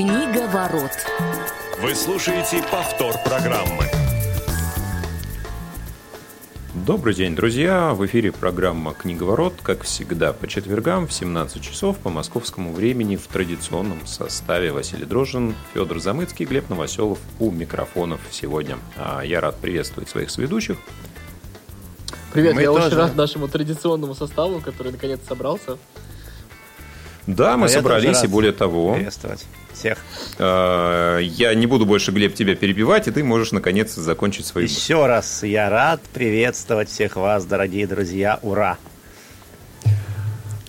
Книга 0.00 0.48
ворот. 0.48 0.92
Вы 1.82 1.94
слушаете 1.94 2.62
повтор 2.70 3.16
программы. 3.22 3.84
Добрый 6.72 7.12
день, 7.12 7.36
друзья! 7.36 7.92
В 7.92 8.06
эфире 8.06 8.32
программа 8.32 8.94
«Книговорот», 8.94 9.56
как 9.62 9.82
всегда, 9.82 10.32
по 10.32 10.48
четвергам 10.48 11.06
в 11.06 11.12
17 11.12 11.60
часов 11.60 11.98
по 11.98 12.08
московскому 12.08 12.72
времени 12.72 13.16
в 13.16 13.26
традиционном 13.26 14.06
составе 14.06 14.72
Василий 14.72 15.04
Дрожжин, 15.04 15.54
Федор 15.74 16.00
Замыцкий, 16.00 16.46
Глеб 16.46 16.70
Новоселов 16.70 17.18
у 17.38 17.50
микрофонов 17.50 18.22
сегодня. 18.30 18.78
А 18.96 19.20
Я 19.20 19.42
рад 19.42 19.56
приветствовать 19.58 20.08
своих 20.08 20.30
сведущих. 20.30 20.78
Привет, 22.32 22.54
Мы 22.54 22.62
я 22.62 22.68
тоже. 22.68 22.86
очень 22.86 22.96
рад 22.96 23.16
нашему 23.16 23.48
традиционному 23.48 24.14
составу, 24.14 24.60
который 24.60 24.92
наконец 24.92 25.20
собрался. 25.28 25.76
Да, 27.34 27.56
мы 27.56 27.66
А 27.66 27.68
собрались, 27.68 28.22
и 28.24 28.26
более 28.26 28.52
того, 28.52 28.94
Приветствовать 28.94 29.44
всех. 29.72 29.98
э, 30.38 31.18
я 31.22 31.54
не 31.54 31.66
буду 31.66 31.86
больше, 31.86 32.10
Глеб, 32.12 32.34
тебя 32.34 32.54
перебивать, 32.54 33.08
и 33.08 33.10
ты 33.10 33.22
можешь, 33.24 33.52
наконец, 33.52 33.94
закончить 33.94 34.46
свою. 34.46 34.66
Еще 34.66 35.06
раз 35.06 35.42
я 35.42 35.70
рад 35.70 36.00
приветствовать 36.12 36.88
всех 36.90 37.16
вас, 37.16 37.44
дорогие 37.44 37.86
друзья. 37.86 38.38
Ура! 38.42 38.78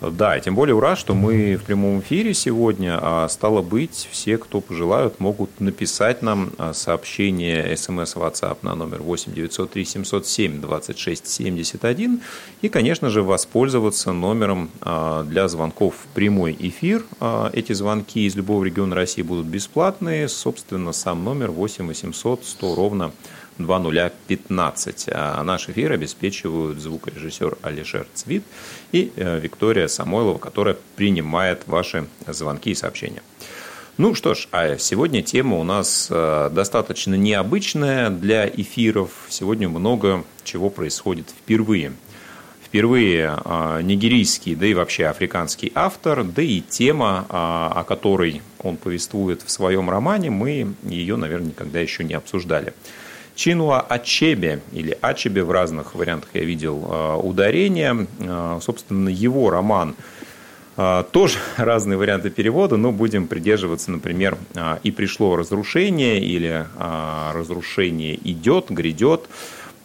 Да, 0.01 0.35
и 0.35 0.41
тем 0.41 0.55
более 0.55 0.73
ура, 0.73 0.95
что 0.95 1.13
мы 1.13 1.55
в 1.57 1.63
прямом 1.63 1.99
эфире 1.99 2.33
сегодня, 2.33 2.97
а 2.99 3.27
стало 3.29 3.61
быть, 3.61 4.09
все, 4.11 4.39
кто 4.39 4.59
пожелают, 4.59 5.19
могут 5.19 5.59
написать 5.59 6.23
нам 6.23 6.53
а, 6.57 6.73
сообщение 6.73 7.77
смс 7.77 8.15
WhatsApp 8.15 8.57
на 8.63 8.73
номер 8.73 9.03
8 9.03 9.31
903 9.31 9.85
707 9.85 10.59
26 10.59 11.27
71 11.27 12.21
и, 12.63 12.69
конечно 12.69 13.11
же, 13.11 13.21
воспользоваться 13.21 14.11
номером 14.11 14.71
а, 14.81 15.23
для 15.23 15.47
звонков 15.47 15.93
в 15.93 16.07
прямой 16.15 16.57
эфир. 16.57 17.03
А, 17.19 17.51
Эти 17.53 17.73
звонки 17.73 18.25
из 18.25 18.35
любого 18.35 18.63
региона 18.63 18.95
России 18.95 19.21
будут 19.21 19.45
бесплатные. 19.45 20.29
Собственно, 20.29 20.93
сам 20.93 21.23
номер 21.23 21.51
8 21.51 21.85
800 21.85 22.43
100 22.43 22.75
ровно 22.75 23.11
2015. 23.57 25.09
А 25.11 25.43
наш 25.43 25.69
эфир 25.69 25.91
обеспечивают 25.91 26.79
звукорежиссер 26.79 27.57
Алишер 27.61 28.07
Цвит 28.13 28.43
и 28.91 29.11
э, 29.15 29.39
Виктория 29.39 29.87
Самойлова, 29.87 30.37
которая 30.37 30.77
принимает 30.95 31.67
ваши 31.67 32.07
звонки 32.27 32.71
и 32.71 32.75
сообщения. 32.75 33.21
Ну 33.97 34.15
что 34.15 34.33
ж, 34.33 34.47
а 34.51 34.77
сегодня 34.77 35.21
тема 35.21 35.57
у 35.57 35.63
нас 35.63 36.07
э, 36.09 36.49
достаточно 36.51 37.15
необычная 37.15 38.09
для 38.09 38.47
эфиров. 38.47 39.11
Сегодня 39.29 39.69
много 39.69 40.23
чего 40.43 40.69
происходит 40.69 41.29
впервые. 41.29 41.93
Впервые 42.63 43.37
э, 43.43 43.81
нигерийский, 43.83 44.55
да 44.55 44.65
и 44.65 44.73
вообще 44.73 45.07
африканский 45.07 45.71
автор, 45.75 46.23
да 46.23 46.41
и 46.41 46.61
тема, 46.61 47.25
о 47.29 47.83
которой 47.83 48.41
он 48.59 48.77
повествует 48.77 49.41
в 49.41 49.51
своем 49.51 49.89
романе, 49.89 50.29
мы 50.29 50.73
ее, 50.83 51.17
наверное, 51.17 51.49
никогда 51.49 51.79
еще 51.79 52.03
не 52.03 52.13
обсуждали. 52.13 52.73
Чинуа 53.41 53.79
Ачебе, 53.79 54.59
или 54.71 54.95
Ачебе 55.01 55.43
в 55.43 55.49
разных 55.49 55.95
вариантах 55.95 56.29
я 56.35 56.43
видел 56.43 56.85
э, 56.87 57.15
ударение. 57.23 58.05
Э, 58.19 58.59
Собственно, 58.61 59.09
его 59.09 59.49
роман 59.49 59.95
э, 60.77 61.03
тоже 61.09 61.39
разные 61.57 61.97
варианты 61.97 62.29
перевода, 62.29 62.77
но 62.77 62.91
будем 62.91 63.25
придерживаться, 63.25 63.89
например, 63.89 64.37
«И 64.83 64.91
пришло 64.91 65.35
разрушение» 65.37 66.19
или 66.19 66.67
«Разрушение 67.33 68.15
идет, 68.29 68.69
грядет». 68.69 69.27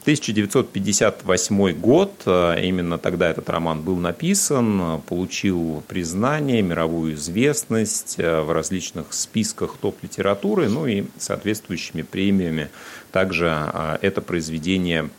1958 0.06 1.72
год, 1.72 2.12
э, 2.26 2.60
именно 2.62 2.96
тогда 2.96 3.28
этот 3.28 3.50
роман 3.50 3.82
был 3.82 3.96
написан, 3.96 5.00
получил 5.02 5.82
признание, 5.88 6.62
мировую 6.62 7.14
известность 7.14 8.14
э, 8.18 8.40
в 8.40 8.52
различных 8.52 9.12
списках 9.12 9.76
топ-литературы, 9.80 10.68
ну 10.68 10.86
и 10.86 11.06
соответствующими 11.18 12.02
премиями 12.02 12.70
также 13.10 13.46
э, 13.50 13.98
это 14.00 14.20
произведение 14.20 15.10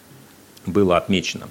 было 0.65 0.95
отмечено. 0.95 1.49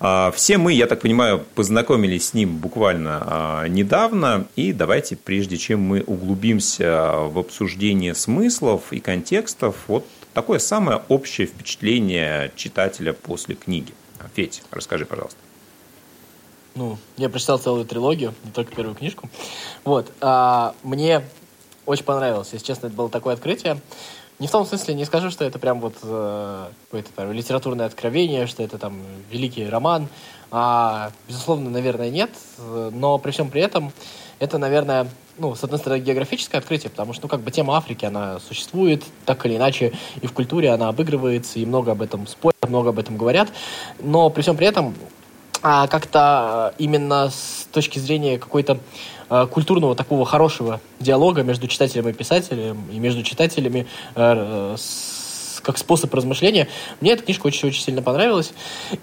А, 0.00 0.30
Все 0.30 0.56
мы, 0.56 0.72
я 0.72 0.86
так 0.86 1.02
понимаю, 1.02 1.44
познакомились 1.54 2.28
с 2.28 2.34
ним 2.34 2.56
буквально 2.56 3.22
а, 3.24 3.68
недавно, 3.68 4.46
и 4.56 4.72
давайте, 4.72 5.14
прежде 5.16 5.58
чем 5.58 5.80
мы 5.80 6.00
углубимся 6.00 7.12
в 7.18 7.38
обсуждение 7.38 8.14
смыслов 8.14 8.92
и 8.92 8.98
контекстов, 8.98 9.76
вот 9.88 10.06
такое 10.34 10.58
самое 10.58 11.02
общее 11.08 11.46
впечатление 11.46 12.52
читателя 12.56 13.12
после 13.12 13.54
книги. 13.54 13.92
Федь, 14.34 14.62
расскажи, 14.70 15.04
пожалуйста. 15.04 15.38
Ну, 16.74 16.98
я 17.16 17.28
прочитал 17.28 17.58
целую 17.58 17.84
трилогию, 17.84 18.34
не 18.44 18.50
только 18.50 18.74
первую 18.74 18.94
книжку. 18.94 19.28
Вот. 19.84 20.10
а, 20.20 20.74
мне 20.82 21.22
очень 21.84 22.04
понравилось, 22.04 22.48
если 22.52 22.64
честно, 22.64 22.86
это 22.86 22.96
было 22.96 23.10
такое 23.10 23.34
открытие. 23.34 23.80
Не 24.38 24.48
в 24.48 24.50
том 24.50 24.66
смысле, 24.66 24.94
не 24.94 25.04
скажу, 25.04 25.30
что 25.30 25.44
это 25.44 25.58
прям 25.58 25.80
вот 25.80 25.94
э, 26.02 26.68
какое-то 26.86 27.12
там 27.12 27.30
литературное 27.30 27.86
откровение, 27.86 28.46
что 28.46 28.62
это 28.64 28.76
там 28.76 29.00
великий 29.30 29.68
роман. 29.68 30.08
А, 30.50 31.12
безусловно, 31.28 31.70
наверное, 31.70 32.10
нет. 32.10 32.30
Э, 32.58 32.90
Но 32.92 33.18
при 33.18 33.30
всем 33.30 33.50
при 33.50 33.62
этом 33.62 33.92
это, 34.42 34.58
наверное, 34.58 35.06
ну, 35.38 35.54
с 35.54 35.62
одной 35.62 35.78
стороны, 35.78 36.00
географическое 36.00 36.60
открытие, 36.60 36.90
потому 36.90 37.12
что, 37.12 37.22
ну, 37.22 37.28
как 37.28 37.42
бы 37.42 37.52
тема 37.52 37.76
Африки, 37.76 38.04
она 38.04 38.40
существует, 38.40 39.04
так 39.24 39.46
или 39.46 39.56
иначе, 39.56 39.92
и 40.20 40.26
в 40.26 40.32
культуре 40.32 40.70
она 40.70 40.88
обыгрывается, 40.88 41.60
и 41.60 41.64
много 41.64 41.92
об 41.92 42.02
этом 42.02 42.26
спорят, 42.26 42.56
много 42.68 42.88
об 42.90 42.98
этом 42.98 43.16
говорят. 43.16 43.50
Но 44.00 44.30
при 44.30 44.42
всем 44.42 44.56
при 44.56 44.66
этом 44.66 44.96
а 45.62 45.86
как-то 45.86 46.74
именно 46.78 47.30
с 47.30 47.68
точки 47.72 48.00
зрения 48.00 48.36
какой-то 48.36 48.80
э, 49.30 49.46
культурного 49.48 49.94
такого 49.94 50.26
хорошего 50.26 50.80
диалога 50.98 51.44
между 51.44 51.68
читателем 51.68 52.08
и 52.08 52.12
писателем, 52.12 52.84
и 52.92 52.98
между 52.98 53.22
читателями 53.22 53.86
э, 54.16 54.74
с- 54.76 55.60
как 55.62 55.78
способ 55.78 56.12
размышления, 56.12 56.66
мне 57.00 57.12
эта 57.12 57.22
книжка 57.22 57.46
очень-очень 57.46 57.80
сильно 57.80 58.02
понравилась. 58.02 58.52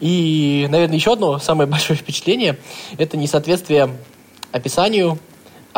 И, 0.01 0.67
наверное, 0.69 0.97
еще 0.97 1.13
одно 1.13 1.39
самое 1.39 1.69
большое 1.69 1.97
впечатление– 1.97 2.57
это 2.97 3.15
несоответствие 3.15 3.89
описанию 4.51 5.11
а- 5.11 5.28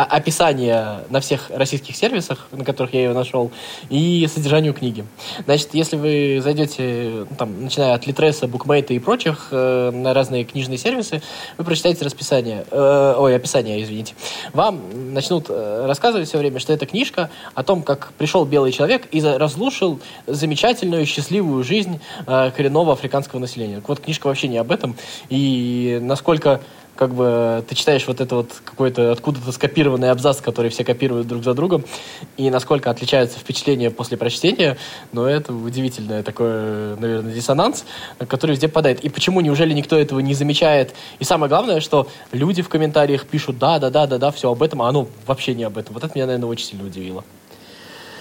описание 0.03 0.99
на 1.09 1.19
всех 1.19 1.49
российских 1.49 1.95
сервисах, 1.95 2.47
на 2.51 2.63
которых 2.63 2.93
я 2.93 3.01
ее 3.01 3.13
нашел, 3.13 3.51
и 3.89 4.27
содержанию 4.33 4.73
книги. 4.73 5.05
Значит, 5.45 5.69
если 5.73 5.95
вы 5.95 6.41
зайдете, 6.41 7.25
ну, 7.29 7.35
там, 7.37 7.63
начиная 7.63 7.93
от 7.93 8.07
Литреса, 8.07 8.47
Букмейта 8.47 8.93
и 8.93 8.99
прочих, 8.99 9.49
э, 9.51 9.91
на 9.91 10.13
разные 10.13 10.43
книжные 10.43 10.77
сервисы, 10.77 11.21
вы 11.57 11.63
прочитаете 11.63 12.05
расписание, 12.05 12.65
э, 12.69 13.15
ой, 13.17 13.35
описание, 13.35 13.81
извините. 13.81 14.13
Вам 14.53 15.13
начнут 15.13 15.45
э, 15.49 15.85
рассказывать 15.85 16.27
все 16.27 16.37
время, 16.37 16.59
что 16.59 16.73
это 16.73 16.85
книжка 16.85 17.29
о 17.53 17.63
том, 17.63 17.83
как 17.83 18.13
пришел 18.17 18.45
белый 18.45 18.71
человек 18.71 19.07
и 19.11 19.21
разрушил 19.21 19.99
замечательную, 20.27 21.05
счастливую 21.05 21.63
жизнь 21.63 21.99
э, 22.27 22.51
коренного 22.55 22.93
африканского 22.93 23.39
населения. 23.39 23.81
Вот 23.85 23.99
книжка 23.99 24.27
вообще 24.27 24.47
не 24.47 24.57
об 24.57 24.71
этом. 24.71 24.95
И 25.29 25.99
насколько 26.01 26.61
как 26.95 27.13
бы 27.13 27.63
ты 27.67 27.75
читаешь 27.75 28.05
вот 28.07 28.21
это 28.21 28.35
вот 28.35 28.51
какой-то 28.63 29.11
откуда-то 29.11 29.51
скопированный 29.51 30.11
абзац, 30.11 30.41
который 30.41 30.69
все 30.69 30.83
копируют 30.83 31.27
друг 31.27 31.43
за 31.43 31.53
другом, 31.53 31.83
и 32.37 32.49
насколько 32.49 32.89
отличаются 32.89 33.39
впечатления 33.39 33.91
после 33.91 34.17
прочтения, 34.17 34.77
но 35.11 35.27
это 35.27 35.53
удивительный 35.53 36.23
такой, 36.23 36.95
наверное, 36.97 37.33
диссонанс, 37.33 37.85
который 38.27 38.51
везде 38.51 38.67
падает. 38.67 38.99
И 39.01 39.09
почему, 39.09 39.41
неужели 39.41 39.73
никто 39.73 39.97
этого 39.97 40.19
не 40.19 40.33
замечает? 40.33 40.93
И 41.19 41.23
самое 41.23 41.49
главное, 41.49 41.79
что 41.79 42.07
люди 42.31 42.61
в 42.61 42.69
комментариях 42.69 43.25
пишут, 43.25 43.57
да, 43.57 43.79
да, 43.79 43.89
да, 43.89 44.07
да, 44.07 44.17
да, 44.17 44.31
все 44.31 44.51
об 44.51 44.61
этом, 44.61 44.81
а 44.81 44.89
оно 44.89 45.07
вообще 45.25 45.53
не 45.53 45.63
об 45.63 45.77
этом. 45.77 45.93
Вот 45.93 46.03
это 46.03 46.13
меня, 46.15 46.25
наверное, 46.25 46.49
очень 46.49 46.67
сильно 46.67 46.85
удивило. 46.85 47.23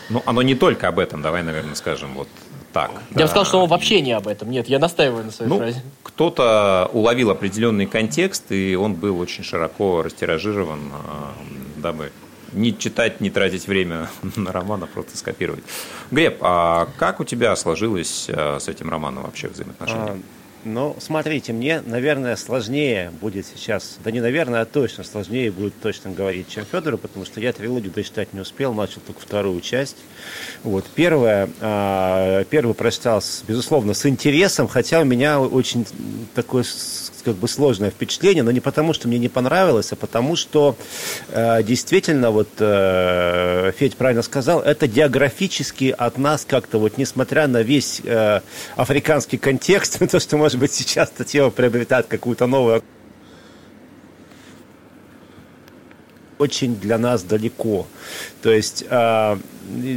Ну, 0.08 0.22
оно 0.26 0.42
не 0.42 0.54
только 0.54 0.88
об 0.88 0.98
этом, 0.98 1.22
давай, 1.22 1.42
наверное, 1.42 1.74
скажем 1.74 2.14
вот 2.14 2.28
так. 2.72 2.90
Я 3.10 3.22
бы 3.22 3.26
сказал, 3.28 3.44
что 3.44 3.62
он 3.62 3.68
вообще 3.68 4.00
не 4.00 4.12
об 4.12 4.26
этом. 4.28 4.50
Нет, 4.50 4.68
я 4.68 4.78
настаиваю 4.78 5.24
на 5.24 5.30
своей 5.30 5.50
Ну, 5.50 5.58
фразе. 5.58 5.82
кто-то 6.02 6.88
уловил 6.92 7.30
определенный 7.30 7.86
контекст, 7.86 8.52
и 8.52 8.74
он 8.76 8.94
был 8.94 9.18
очень 9.20 9.44
широко 9.44 10.02
растиражирован, 10.02 10.80
а, 10.92 11.32
дабы 11.76 12.12
не 12.52 12.76
читать, 12.76 13.20
не 13.20 13.30
тратить 13.30 13.66
время 13.66 14.08
на 14.36 14.52
роман, 14.52 14.82
а 14.82 14.86
просто 14.86 15.16
скопировать. 15.16 15.64
Глеб, 16.10 16.38
а 16.40 16.88
как 16.98 17.20
у 17.20 17.24
тебя 17.24 17.54
сложилось 17.56 18.26
а, 18.28 18.58
с 18.58 18.68
этим 18.68 18.90
романом 18.90 19.24
вообще 19.24 19.48
взаимоотношения? 19.48 20.12
А, 20.12 20.18
Ну, 20.64 20.94
смотрите, 21.00 21.54
мне, 21.54 21.80
наверное, 21.80 22.36
сложнее 22.36 23.12
будет 23.20 23.46
сейчас, 23.46 23.96
да 24.04 24.10
не 24.10 24.20
наверное, 24.20 24.60
а 24.60 24.64
точно 24.66 25.04
сложнее 25.04 25.50
будет 25.50 25.80
точно 25.80 26.10
говорить, 26.10 26.48
чем 26.48 26.66
Федору, 26.70 26.98
потому 26.98 27.24
что 27.24 27.40
я 27.40 27.54
трилогию 27.54 27.90
дочитать 27.90 28.34
не 28.34 28.40
успел, 28.40 28.74
начал 28.74 29.00
только 29.00 29.20
вторую 29.20 29.62
часть. 29.62 29.96
Вот. 30.62 30.84
Первое, 30.94 31.48
а, 31.60 32.44
первый 32.44 32.74
прочитал, 32.74 33.22
безусловно, 33.48 33.94
с 33.94 34.04
интересом, 34.04 34.68
хотя 34.68 35.00
у 35.00 35.04
меня 35.04 35.40
очень 35.40 35.86
такое 36.34 36.64
как 37.22 37.34
бы 37.34 37.48
сложное 37.48 37.90
впечатление, 37.90 38.42
но 38.42 38.50
не 38.50 38.60
потому, 38.60 38.92
что 38.92 39.08
мне 39.08 39.18
не 39.18 39.28
понравилось, 39.28 39.92
а 39.92 39.96
потому, 39.96 40.36
что 40.36 40.76
э, 41.28 41.62
действительно, 41.62 42.30
вот 42.30 42.48
э, 42.58 43.72
Федь 43.78 43.96
правильно 43.96 44.22
сказал, 44.22 44.60
это 44.60 44.86
географически 44.86 45.94
от 45.96 46.18
нас 46.18 46.44
как-то, 46.48 46.78
вот 46.78 46.98
несмотря 46.98 47.46
на 47.46 47.62
весь 47.62 48.00
э, 48.04 48.40
африканский 48.76 49.38
контекст, 49.38 49.98
то, 50.10 50.20
что, 50.20 50.36
может 50.36 50.58
быть, 50.58 50.72
сейчас 50.72 51.10
эта 51.14 51.24
тема 51.24 51.50
приобретает 51.50 52.06
какую-то 52.06 52.46
новую 52.46 52.82
очень 56.40 56.76
для 56.76 56.98
нас 56.98 57.22
далеко. 57.22 57.86
То 58.42 58.50
есть 58.50 58.84
э, 58.88 59.36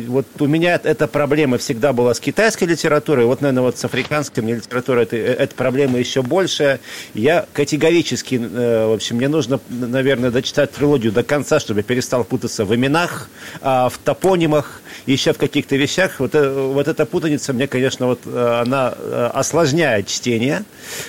вот 0.08 0.28
у 0.40 0.46
меня 0.46 0.80
эта 0.84 1.08
проблема 1.08 1.58
всегда 1.58 1.94
была 1.94 2.14
с 2.14 2.20
китайской 2.20 2.66
литературой, 2.66 3.26
вот, 3.26 3.42
наверное, 3.42 3.64
вот 3.64 3.78
с 3.78 3.86
африканской 3.86 4.44
мне 4.44 4.56
литературой 4.56 5.04
это, 5.04 5.16
эта 5.16 5.56
проблема 5.56 5.98
еще 5.98 6.22
больше. 6.22 6.80
Я 7.14 7.46
категорически, 7.54 8.36
э, 8.36 8.88
в 8.88 8.94
общем, 8.94 9.16
мне 9.16 9.30
нужно, 9.30 9.60
наверное, 9.70 10.32
дочитать 10.32 10.72
трилогию 10.72 11.14
до 11.14 11.24
конца, 11.24 11.60
чтобы 11.60 11.80
я 11.80 11.84
перестал 11.84 12.26
путаться 12.26 12.66
в 12.66 12.76
именах, 12.76 13.30
э, 13.62 13.66
в 13.90 13.94
топонимах, 14.04 14.82
еще 15.06 15.32
в 15.32 15.38
каких-то 15.38 15.78
вещах. 15.78 16.20
Вот, 16.20 16.36
э, 16.36 16.52
вот 16.52 16.90
эта 16.90 17.06
путаница 17.06 17.54
мне, 17.54 17.68
конечно, 17.68 18.08
вот 18.08 18.20
э, 18.26 18.62
она 18.62 18.94
э, 18.98 19.30
осложняет 19.34 20.08
чтение. 20.08 20.66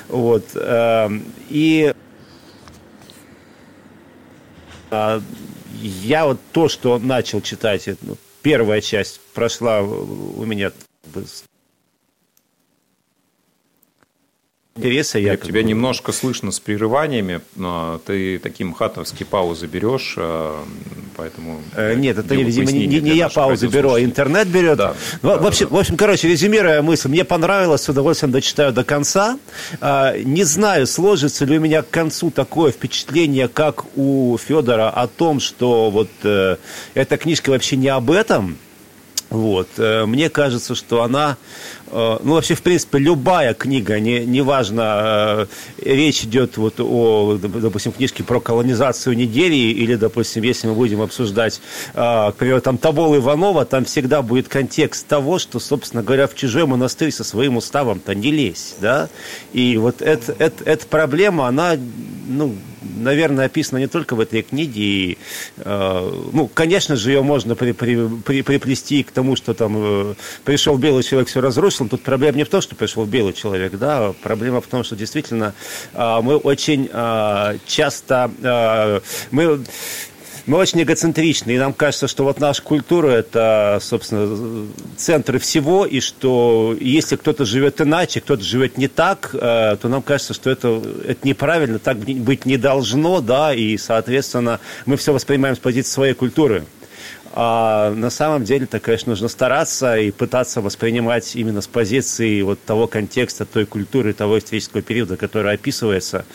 Вот, 0.08 0.44
э, 0.54 1.08
и 1.50 1.92
э, 1.92 1.94
я 5.80 6.26
вот 6.26 6.38
то, 6.52 6.68
что 6.68 6.98
начал 6.98 7.40
читать, 7.40 7.88
ну, 8.02 8.16
первая 8.42 8.80
часть 8.80 9.20
прошла 9.34 9.80
у 9.82 10.44
меня 10.44 10.72
интереса. 14.76 15.18
Я 15.18 15.36
тебя 15.36 15.62
бы... 15.62 15.68
немножко 15.68 16.12
слышно 16.12 16.50
с 16.50 16.58
прерываниями, 16.60 17.40
но 17.54 18.00
ты 18.04 18.38
таким 18.38 18.72
хатовские 18.72 19.26
паузы 19.26 19.66
берешь, 19.66 20.14
а, 20.16 20.64
поэтому... 21.16 21.60
Э, 21.76 21.94
нет, 21.94 22.18
это, 22.18 22.34
видимо, 22.34 22.72
не, 22.72 22.86
не, 22.86 23.16
я 23.16 23.28
паузы 23.28 23.68
беру, 23.68 23.92
а 23.92 24.02
интернет 24.02 24.48
берет. 24.48 24.78
Да, 24.78 24.94
ну, 25.22 25.30
да, 25.30 25.38
в, 25.38 25.46
общем, 25.46 25.68
да. 25.68 25.76
в 25.76 25.78
общем, 25.78 25.96
короче, 25.96 26.28
резюмируя 26.28 26.82
мысль, 26.82 27.08
мне 27.08 27.24
понравилось, 27.24 27.82
с 27.82 27.88
удовольствием 27.88 28.32
дочитаю 28.32 28.72
до 28.72 28.84
конца. 28.84 29.38
А, 29.80 30.16
не 30.18 30.44
знаю, 30.44 30.86
сложится 30.86 31.44
ли 31.44 31.58
у 31.58 31.60
меня 31.60 31.82
к 31.82 31.90
концу 31.90 32.30
такое 32.30 32.72
впечатление, 32.72 33.48
как 33.48 33.84
у 33.96 34.36
Федора, 34.38 34.90
о 34.90 35.06
том, 35.06 35.38
что 35.38 35.90
вот 35.90 36.10
э, 36.24 36.56
эта 36.94 37.16
книжка 37.16 37.50
вообще 37.50 37.76
не 37.76 37.88
об 37.88 38.10
этом, 38.10 38.58
вот. 39.34 39.68
Э, 39.78 40.06
мне 40.06 40.30
кажется, 40.30 40.76
что 40.76 41.02
она, 41.02 41.36
э, 41.83 41.83
ну, 41.94 42.34
вообще, 42.34 42.54
в 42.54 42.62
принципе, 42.62 42.98
любая 42.98 43.54
книга, 43.54 44.00
не, 44.00 44.24
неважно, 44.24 45.46
э, 45.80 45.94
речь 45.94 46.24
идет 46.24 46.56
вот 46.56 46.80
о, 46.80 47.38
допустим, 47.40 47.92
книжке 47.92 48.24
про 48.24 48.40
колонизацию 48.40 49.16
Нигерии, 49.16 49.70
или, 49.70 49.94
допустим, 49.94 50.42
если 50.42 50.66
мы 50.66 50.74
будем 50.74 51.00
обсуждать, 51.00 51.60
к 51.92 52.34
примеру, 52.38 52.60
там 52.60 52.78
Табол 52.78 53.16
Иванова, 53.16 53.64
там 53.64 53.84
всегда 53.84 54.22
будет 54.22 54.48
контекст 54.48 55.06
того, 55.06 55.38
что, 55.38 55.60
собственно 55.60 56.02
говоря, 56.02 56.26
в 56.26 56.34
чужой 56.34 56.66
монастырь 56.66 57.12
со 57.12 57.24
своим 57.24 57.56
уставом-то 57.56 58.14
не 58.14 58.30
лезь, 58.30 58.74
да, 58.80 59.08
и 59.52 59.76
вот 59.76 60.02
эта, 60.02 60.34
эта, 60.38 60.64
эта 60.64 60.86
проблема, 60.86 61.46
она, 61.46 61.76
ну, 62.26 62.54
наверное, 62.96 63.46
описана 63.46 63.78
не 63.78 63.86
только 63.86 64.14
в 64.14 64.20
этой 64.20 64.42
книге. 64.42 64.82
И, 64.82 65.18
э, 65.58 66.22
ну, 66.32 66.48
конечно 66.48 66.96
же, 66.96 67.10
ее 67.10 67.22
можно 67.22 67.54
при, 67.54 67.72
при, 67.72 68.08
при, 68.24 68.42
приплести 68.42 69.02
к 69.02 69.10
тому, 69.10 69.36
что 69.36 69.54
там 69.54 69.74
э, 69.76 70.14
пришел 70.44 70.76
белый 70.76 71.02
человек, 71.02 71.28
все 71.28 71.40
разрушил. 71.40 71.88
Тут 71.88 72.02
проблема 72.02 72.38
не 72.38 72.44
в 72.44 72.48
том, 72.48 72.60
что 72.60 72.74
пришел 72.74 73.04
белый 73.04 73.32
человек, 73.32 73.72
да, 73.78 74.14
проблема 74.22 74.60
в 74.60 74.66
том, 74.66 74.84
что 74.84 74.96
действительно 74.96 75.54
э, 75.92 76.20
мы 76.22 76.36
очень 76.36 76.88
э, 76.92 77.58
часто 77.66 78.30
э, 78.42 79.00
мы 79.30 79.64
мы 80.46 80.58
очень 80.58 80.82
эгоцентричны, 80.82 81.52
и 81.52 81.58
нам 81.58 81.72
кажется, 81.72 82.06
что 82.06 82.24
вот 82.24 82.38
наша 82.38 82.62
культура– 82.62 83.08
это, 83.08 83.78
собственно, 83.80 84.66
центр 84.96 85.38
всего, 85.38 85.86
и 85.86 86.00
что 86.00 86.76
если 86.80 87.16
кто-то 87.16 87.44
живет 87.44 87.80
иначе, 87.80 88.20
кто-то 88.20 88.42
живет 88.42 88.76
не 88.76 88.88
так, 88.88 89.30
э, 89.32 89.76
то 89.80 89.88
нам 89.88 90.02
кажется, 90.02 90.34
что 90.34 90.50
это, 90.50 90.82
это 91.06 91.26
неправильно, 91.26 91.78
так 91.78 91.98
быть 91.98 92.44
не 92.44 92.58
должно, 92.58 93.20
да, 93.20 93.54
и, 93.54 93.76
соответственно, 93.78 94.60
мы 94.84 94.96
все 94.96 95.12
воспринимаем 95.12 95.56
с 95.56 95.58
позиции 95.58 95.90
своей 95.90 96.14
культуры. 96.14 96.64
А 97.36 97.92
на 97.92 98.10
самом 98.10 98.44
деле-то, 98.44 98.78
конечно, 98.78 99.10
нужно 99.10 99.26
стараться 99.26 99.98
и 99.98 100.12
пытаться 100.12 100.60
воспринимать 100.60 101.34
именно 101.34 101.62
с 101.62 101.66
позиции 101.66 102.40
вот 102.42 102.60
того 102.62 102.86
контекста, 102.86 103.44
той 103.44 103.66
культуры, 103.66 104.12
того 104.12 104.38
исторического 104.38 104.82
периода, 104.82 105.16
который 105.16 105.52
описывается. 105.52 106.26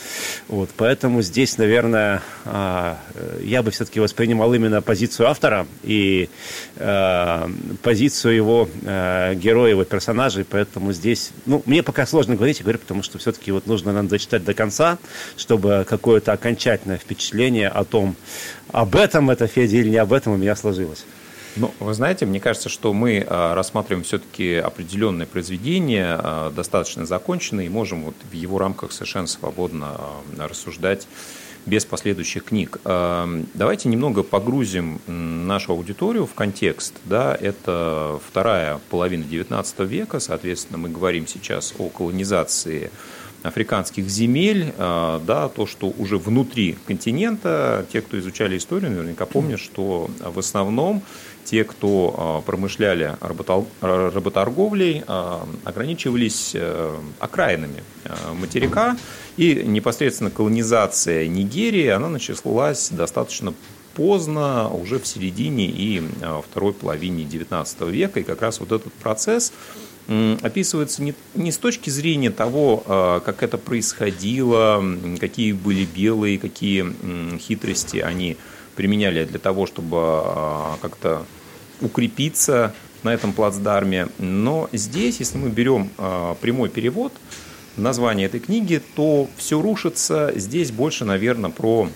Вот, 0.50 0.72
поэтому 0.76 1.22
здесь, 1.22 1.58
наверное, 1.58 2.22
а, 2.44 2.98
я 3.42 3.64
бы 3.64 3.72
все-таки 3.72 4.02
воспринимал 4.02 4.54
именно 4.54 4.82
позицию 4.82 5.30
автора 5.30 5.68
и 5.84 6.28
а, 6.76 7.50
позицию 7.82 8.36
его 8.36 8.70
а, 8.86 9.34
героя, 9.36 9.70
его 9.70 9.86
персонажей, 9.86 10.44
поэтому 10.44 10.92
здесь, 10.92 11.32
ну, 11.46 11.64
мне 11.66 11.82
пока 11.82 12.06
сложно 12.06 12.36
говорить, 12.36 12.60
я 12.60 12.64
говорю, 12.64 12.80
потому 12.80 13.04
что 13.04 13.20
все-таки 13.20 13.54
вот 13.54 13.68
нужно 13.68 13.94
нам 13.94 14.10
дочитать 14.10 14.44
до 14.44 14.54
конца, 14.54 14.98
чтобы 15.38 15.86
какое-то 15.88 16.34
окончательное 16.34 16.98
впечатление 16.98 17.70
о 17.70 17.86
том, 17.86 18.18
об 18.72 18.96
этом 18.96 19.30
это 19.32 19.48
Федя 19.48 19.78
или 19.78 19.90
не 19.90 19.98
об 19.98 20.14
этом 20.14 20.34
у 20.34 20.38
меня 20.38 20.56
сложилось. 20.56 20.89
Ну, 21.56 21.74
вы 21.80 21.94
знаете, 21.94 22.26
мне 22.26 22.40
кажется, 22.40 22.70
что 22.70 22.94
мы 22.94 23.26
а, 23.28 23.56
рассматриваем 23.56 24.04
все-таки 24.04 24.56
определенное 24.56 25.26
произведение, 25.26 26.16
а, 26.18 26.52
достаточно 26.52 27.06
законченное, 27.06 27.66
и 27.66 27.70
можем 27.70 28.04
вот 28.04 28.16
в 28.30 28.34
его 28.34 28.60
рамках 28.60 28.92
совершенно 28.92 29.28
свободно 29.28 29.88
а, 29.98 30.48
рассуждать 30.48 31.08
без 31.66 31.86
последующих 31.86 32.46
книг. 32.46 32.80
Давайте 32.84 33.90
немного 33.90 34.24
погрузим 34.24 35.02
нашу 35.08 35.74
аудиторию 35.74 36.26
в 36.26 36.34
контекст. 36.34 36.96
Да, 37.04 37.38
это 37.40 38.20
вторая 38.26 38.80
половина 38.90 39.24
XIX 39.24 39.86
века, 39.86 40.20
соответственно, 40.20 40.80
мы 40.80 40.90
говорим 40.90 41.28
сейчас 41.28 41.74
о 41.78 41.90
колонизации 41.90 42.92
африканских 43.44 44.10
земель, 44.10 44.74
а, 44.78 45.22
да, 45.26 45.50
то, 45.50 45.66
что 45.66 45.94
уже 45.98 46.18
внутри 46.18 46.78
континента, 46.86 47.86
те, 47.92 48.02
кто 48.02 48.20
изучали 48.20 48.58
историю, 48.58 48.92
наверняка 48.92 49.26
помнят, 49.26 49.60
что 49.60 50.10
в 50.20 50.40
основном 50.40 51.02
те, 51.46 51.64
кто 51.64 52.16
а, 52.18 52.42
промышляли 52.42 53.16
работорговлей, 53.82 55.04
а, 55.08 55.48
ограничивались 55.64 56.52
э, 56.54 56.96
окраинами 57.20 57.84
материка, 58.40 58.98
и 59.38 59.64
непосредственно 59.66 60.30
колонизация 60.30 61.28
Нигерии, 61.28 61.88
она 61.88 62.10
началась 62.10 62.90
достаточно 62.90 63.54
поздно, 63.96 64.70
уже 64.70 65.00
в 65.00 65.08
середине 65.08 65.68
и 65.68 66.04
второй 66.50 66.74
половине 66.74 67.24
XIX 67.24 67.92
века, 67.92 68.20
и 68.20 68.24
как 68.24 68.42
раз 68.42 68.60
вот 68.60 68.72
этот 68.72 68.94
процесс 68.94 69.52
описывается 70.42 71.04
не, 71.04 71.14
не 71.36 71.52
с 71.52 71.58
точки 71.58 71.90
зрения 71.90 72.32
того, 72.32 72.84
а, 72.88 73.20
как 73.20 73.44
это 73.44 73.58
происходило, 73.58 74.84
какие 75.20 75.52
были 75.52 75.86
белые, 75.86 76.40
какие 76.40 77.38
хитрости 77.38 77.98
они 77.98 78.38
применяли 78.76 79.26
для 79.26 79.40
того, 79.40 79.68
чтобы 79.68 79.98
а, 80.00 80.78
как-то 80.82 81.26
укрепиться 81.82 82.74
на 83.04 83.14
этом 83.14 83.34
плацдарме. 83.34 84.08
Но 84.18 84.68
здесь, 84.72 85.20
если 85.20 85.38
мы 85.38 85.50
берем 85.50 85.92
а, 85.98 86.34
прямой 86.36 86.70
перевод 86.70 87.14
названия 87.78 88.26
этой 88.26 88.40
книги, 88.40 88.82
то 88.96 89.30
все 89.38 89.62
рушится 89.62 90.34
здесь 90.36 90.72
больше, 90.72 91.06
наверное, 91.06 91.52
про 91.52 91.90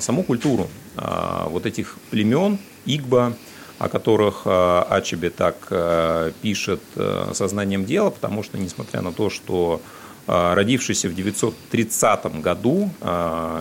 саму 0.00 0.24
культуру 0.24 0.68
вот 0.96 1.64
этих 1.64 1.96
племен, 2.10 2.58
Игба, 2.84 3.34
о 3.78 3.88
которых 3.88 4.42
э, 4.44 4.82
Ачебе 4.90 5.30
так 5.30 5.56
э, 5.70 6.32
пишет 6.42 6.80
э, 6.96 7.30
сознанием 7.32 7.84
дела, 7.84 8.10
потому 8.10 8.42
что, 8.42 8.58
несмотря 8.58 9.02
на 9.02 9.12
то, 9.12 9.30
что 9.30 9.80
родившийся 10.26 11.08
в 11.08 11.14
930 11.14 12.42
году, 12.42 12.90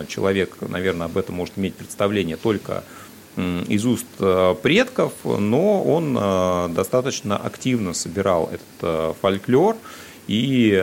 человек, 0.10 0.58
наверное, 0.60 1.06
об 1.06 1.18
этом 1.18 1.36
может 1.36 1.58
иметь 1.58 1.76
представление 1.76 2.36
только 2.36 2.84
из 3.38 3.86
уст 3.86 4.06
предков, 4.64 5.14
но 5.24 5.82
он 5.82 6.74
достаточно 6.74 7.38
активно 7.38 7.94
собирал 7.94 8.52
этот 8.52 9.16
фольклор 9.22 9.78
и 10.28 10.76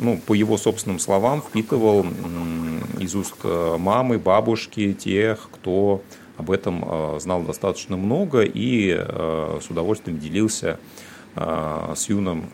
ну, 0.00 0.20
по 0.26 0.34
его 0.34 0.58
собственным 0.58 0.98
словам, 0.98 1.40
впитывал 1.40 2.04
из 2.98 3.14
уст 3.14 3.36
мамы, 3.44 4.18
бабушки, 4.18 4.92
тех, 4.92 5.50
кто 5.52 6.02
об 6.36 6.50
этом 6.50 6.84
э, 6.86 7.18
знал 7.20 7.42
достаточно 7.42 7.96
много 7.96 8.42
и 8.42 8.94
э, 8.96 9.60
с 9.62 9.70
удовольствием 9.70 10.18
делился 10.18 10.78
э, 11.36 11.92
с 11.96 12.08
юным 12.08 12.50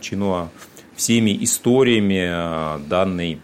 Чинуа 0.00 0.50
всеми 0.96 1.44
историями 1.44 2.88
данной 2.88 3.40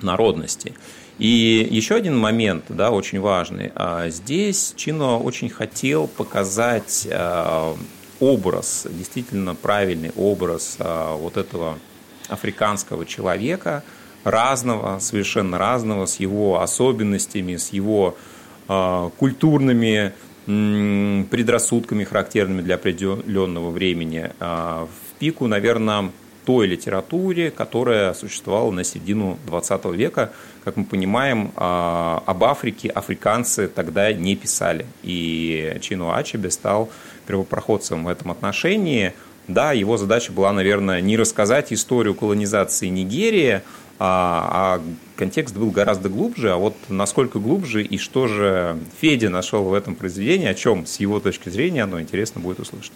народности. 0.00 0.74
И 1.18 1.68
еще 1.70 1.96
один 1.96 2.16
момент, 2.16 2.64
да, 2.70 2.90
очень 2.90 3.20
важный. 3.20 3.70
Здесь 4.06 4.72
Чино 4.76 5.18
очень 5.18 5.50
хотел 5.50 6.06
показать 6.06 7.06
образ, 8.18 8.86
действительно 8.90 9.54
правильный 9.54 10.12
образ 10.16 10.78
вот 10.78 11.36
этого 11.36 11.78
африканского 12.28 13.04
человека, 13.04 13.84
разного, 14.24 14.98
совершенно 15.00 15.58
разного, 15.58 16.06
с 16.06 16.16
его 16.16 16.62
особенностями, 16.62 17.56
с 17.56 17.74
его 17.74 18.16
а, 18.16 18.39
культурными 19.18 20.12
предрассудками, 20.46 22.04
характерными 22.04 22.62
для 22.62 22.76
определенного 22.76 23.70
времени. 23.70 24.30
А, 24.40 24.86
в 24.86 25.18
пику, 25.18 25.46
наверное, 25.46 26.10
той 26.44 26.66
литературе, 26.66 27.50
которая 27.50 28.14
существовала 28.14 28.70
на 28.70 28.82
середину 28.82 29.38
20 29.46 29.84
века. 29.92 30.32
Как 30.64 30.76
мы 30.76 30.84
понимаем, 30.84 31.52
а, 31.56 32.22
об 32.26 32.42
Африке 32.44 32.88
африканцы 32.88 33.68
тогда 33.68 34.12
не 34.12 34.34
писали. 34.34 34.86
И 35.02 35.76
Чино 35.80 36.16
Ачебе 36.16 36.50
стал 36.50 36.90
первопроходцем 37.26 38.04
в 38.04 38.08
этом 38.08 38.30
отношении. 38.30 39.12
Да, 39.46 39.72
его 39.72 39.96
задача 39.96 40.32
была, 40.32 40.52
наверное, 40.52 41.00
не 41.00 41.16
рассказать 41.16 41.72
историю 41.72 42.14
колонизации 42.14 42.86
Нигерии, 42.88 43.62
а, 44.02 44.78
а 44.78 44.82
контекст 45.16 45.54
был 45.54 45.70
гораздо 45.70 46.08
глубже, 46.08 46.50
а 46.50 46.56
вот 46.56 46.74
насколько 46.88 47.38
глубже 47.38 47.84
и 47.84 47.98
что 47.98 48.28
же 48.28 48.78
Федя 48.98 49.28
нашел 49.28 49.64
в 49.64 49.74
этом 49.74 49.94
произведении, 49.94 50.48
о 50.48 50.54
чем 50.54 50.86
с 50.86 50.98
его 51.00 51.20
точки 51.20 51.50
зрения 51.50 51.84
оно 51.84 52.00
интересно 52.00 52.40
будет 52.40 52.60
услышать. 52.60 52.92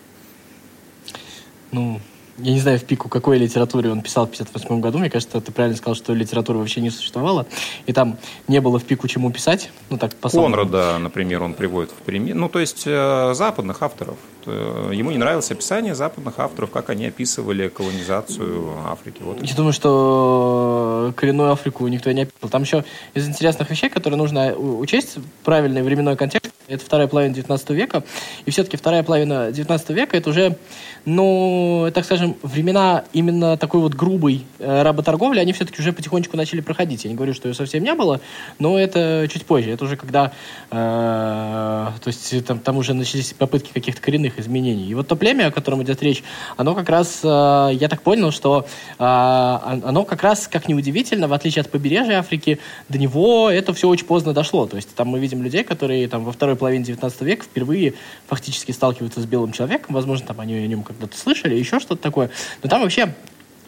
Ну, 1.73 2.00
я 2.38 2.52
не 2.52 2.58
знаю 2.58 2.80
в 2.80 2.84
пику, 2.84 3.08
какой 3.08 3.38
литературе 3.38 3.90
он 3.90 4.02
писал 4.02 4.26
в 4.26 4.30
58 4.30 4.80
году. 4.80 4.99
Мне 4.99 5.08
кажется, 5.08 5.40
ты 5.40 5.52
правильно 5.52 5.76
сказал, 5.76 5.94
что 5.94 6.12
литературы 6.14 6.58
вообще 6.58 6.80
не 6.80 6.90
существовало. 6.90 7.46
И 7.87 7.92
там 7.92 8.18
не 8.49 8.61
было 8.61 8.80
в 8.80 8.84
пику 8.84 9.06
чему 9.06 9.30
писать. 9.30 9.70
Ну, 9.88 9.99
так, 9.99 10.16
по 10.16 10.28
Конрада, 10.28 10.99
например, 10.99 11.42
он 11.42 11.54
приводит 11.54 11.92
в 11.92 12.02
пример. 12.02 12.34
Ну, 12.34 12.49
то 12.49 12.58
есть 12.58 12.84
э, 12.87 13.34
западных 13.34 13.82
авторов. 13.82 14.16
Э, 14.46 14.90
ему 14.92 15.12
не 15.12 15.18
нравилось 15.18 15.50
описание 15.52 15.94
западных 15.94 16.40
авторов, 16.40 16.70
как 16.70 16.90
они 16.90 17.06
описывали 17.06 17.68
колонизацию 17.68 18.78
Африки. 18.84 19.23
Вот. 19.23 19.40
Я 19.40 19.54
думаю, 19.54 19.73
что 19.73 20.63
коренную 21.12 21.52
Африку 21.52 21.87
никто 21.88 22.11
не 22.12 22.23
описывал. 22.23 22.49
Там 22.49 22.62
еще 22.62 22.84
из 23.14 23.28
интересных 23.28 23.68
вещей, 23.70 23.90
которые 23.90 24.18
нужно 24.18 24.54
учесть, 24.54 25.16
правильный 25.44 25.82
временной 25.82 26.16
контекст, 26.16 26.53
это 26.66 26.85
вторая 26.85 27.09
половина 27.09 27.35
19 27.35 27.71
века. 27.71 28.02
И 28.47 28.50
все-таки 28.50 28.76
вторая 28.76 29.02
половина 29.02 29.52
19 29.52 29.90
века 29.90 30.16
это 30.16 30.30
уже, 30.30 30.56
ну, 31.04 31.90
так 31.92 32.04
скажем, 32.04 32.37
времена 32.42 33.04
именно 33.12 33.56
такой 33.56 33.80
вот 33.80 33.94
грубой 33.94 34.44
э, 34.59 34.83
работорговли, 34.83 35.40
они 35.40 35.52
все-таки 35.52 35.80
уже 35.80 35.92
потихонечку 35.92 36.37
начали 36.37 36.61
проходить. 36.61 37.04
Я 37.04 37.11
не 37.11 37.16
говорю, 37.16 37.35
что 37.35 37.49
ее 37.49 37.54
совсем 37.54 37.83
не 37.83 37.94
было, 37.94 38.21
но 38.59 38.78
это 38.78 39.28
чуть 39.30 39.44
позже. 39.44 39.71
Это 39.71 39.85
уже 39.85 39.97
когда, 39.97 40.33
э, 40.71 40.75
то 40.75 42.06
есть 42.06 42.44
там, 42.47 42.59
там 42.59 42.76
уже 42.78 42.94
начались 42.94 43.33
попытки 43.35 43.73
каких-то 43.73 44.00
коренных 44.00 44.38
изменений. 44.38 44.87
И 44.87 44.94
вот 44.94 45.09
то 45.09 45.16
племя, 45.16 45.49
о 45.49 45.50
котором 45.50 45.83
идет 45.83 46.02
речь, 46.02 46.23
оно 46.56 46.75
как 46.75 46.88
раз, 46.88 47.21
э, 47.23 47.71
я 47.73 47.88
так 47.88 48.02
понял, 48.02 48.30
что 48.30 48.66
э, 48.99 49.04
оно 49.04 50.04
как 50.04 50.23
раз, 50.23 50.49
как 50.49 50.68
неудивительно, 50.68 51.28
в 51.28 51.33
отличие 51.33 51.61
от 51.61 51.71
побережья 51.71 52.18
Африки, 52.18 52.59
до 52.88 52.99
него 52.99 53.50
это 53.50 53.75
все 53.75 53.88
очень 53.88 54.06
поздно 54.06 54.33
дошло. 54.33 54.66
То 54.66 54.76
есть 54.76 54.94
там 54.94 55.09
мы 55.09 55.18
видим 55.18 55.42
людей, 55.42 55.64
которые 55.64 56.09
там 56.09 56.25
во 56.25 56.33
второй 56.33 56.53
второй 56.54 56.56
половине 56.56 56.84
19 56.84 57.20
века 57.23 57.44
впервые 57.44 57.94
фактически 58.26 58.73
сталкиваются 58.73 59.20
с 59.20 59.26
белым 59.26 59.52
человеком. 59.52 59.94
Возможно, 59.94 60.26
там 60.26 60.40
они 60.40 60.54
о 60.54 60.66
нем 60.66 60.82
когда-то 60.82 61.16
слышали, 61.16 61.54
еще 61.54 61.80
что-то 61.80 62.02
такое. 62.02 62.30
Но 62.62 62.70
там 62.70 62.82
вообще 62.82 63.14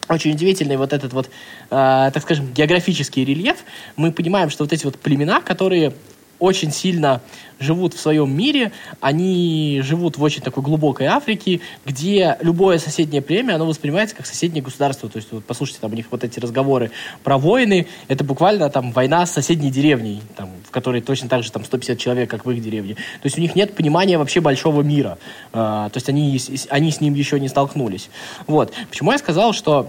очень 0.09 0.33
удивительный 0.33 0.77
вот 0.77 0.93
этот 0.93 1.13
вот, 1.13 1.27
э, 1.27 1.31
так 1.71 2.23
скажем, 2.23 2.53
географический 2.53 3.25
рельеф. 3.25 3.65
Мы 3.97 4.13
понимаем, 4.13 4.51
что 4.51 4.65
вот 4.65 4.73
эти 4.73 4.85
вот 4.85 4.99
племена, 4.99 5.41
которые 5.41 5.93
очень 6.39 6.73
сильно 6.73 7.21
живут 7.59 7.95
в 7.95 8.01
своем 8.01 8.37
мире, 8.37 8.73
они 9.01 9.81
живут 9.83 10.19
в 10.19 10.23
очень 10.23 10.43
такой 10.43 10.63
глубокой 10.63 11.07
Африке, 11.07 11.61
где 11.85 12.37
любое 12.41 12.79
соседнее 12.79 13.23
племя, 13.23 13.55
оно 13.55 13.67
воспринимается 13.67 14.15
как 14.15 14.27
соседнее 14.27 14.63
государство. 14.63 15.09
То 15.09 15.17
есть, 15.17 15.33
вот, 15.33 15.45
послушайте, 15.45 15.81
там 15.81 15.93
у 15.93 15.95
них 15.95 16.07
вот 16.11 16.25
эти 16.25 16.39
разговоры 16.39 16.91
про 17.25 17.39
войны, 17.39 17.87
это 18.09 18.25
буквально 18.25 18.69
там 18.69 18.93
война 18.93 19.25
с 19.25 19.33
соседней 19.33 19.71
деревней, 19.71 20.21
там, 20.37 20.51
в 20.67 20.71
которой 20.71 21.01
точно 21.01 21.29
так 21.29 21.43
же 21.43 21.51
там 21.51 21.65
150 21.65 21.99
человек, 21.99 22.31
как 22.31 22.45
в 22.45 22.51
их 22.51 22.63
деревне. 22.63 22.95
То 22.95 23.25
есть 23.25 23.39
у 23.39 23.41
них 23.41 23.55
нет 23.55 23.75
понимания 23.75 24.19
вообще 24.19 24.41
большого 24.41 24.83
мира. 24.83 25.19
А, 25.53 25.89
то 25.89 25.97
есть 25.97 26.09
они, 26.09 26.39
они 26.69 26.91
с 26.91 27.01
ним 27.01 27.15
еще 27.15 27.41
не 27.41 27.49
столкнулись. 27.49 28.11
Вот. 28.47 28.75
Почему 28.91 29.13
я 29.13 29.19
сказал, 29.19 29.53
что 29.53 29.89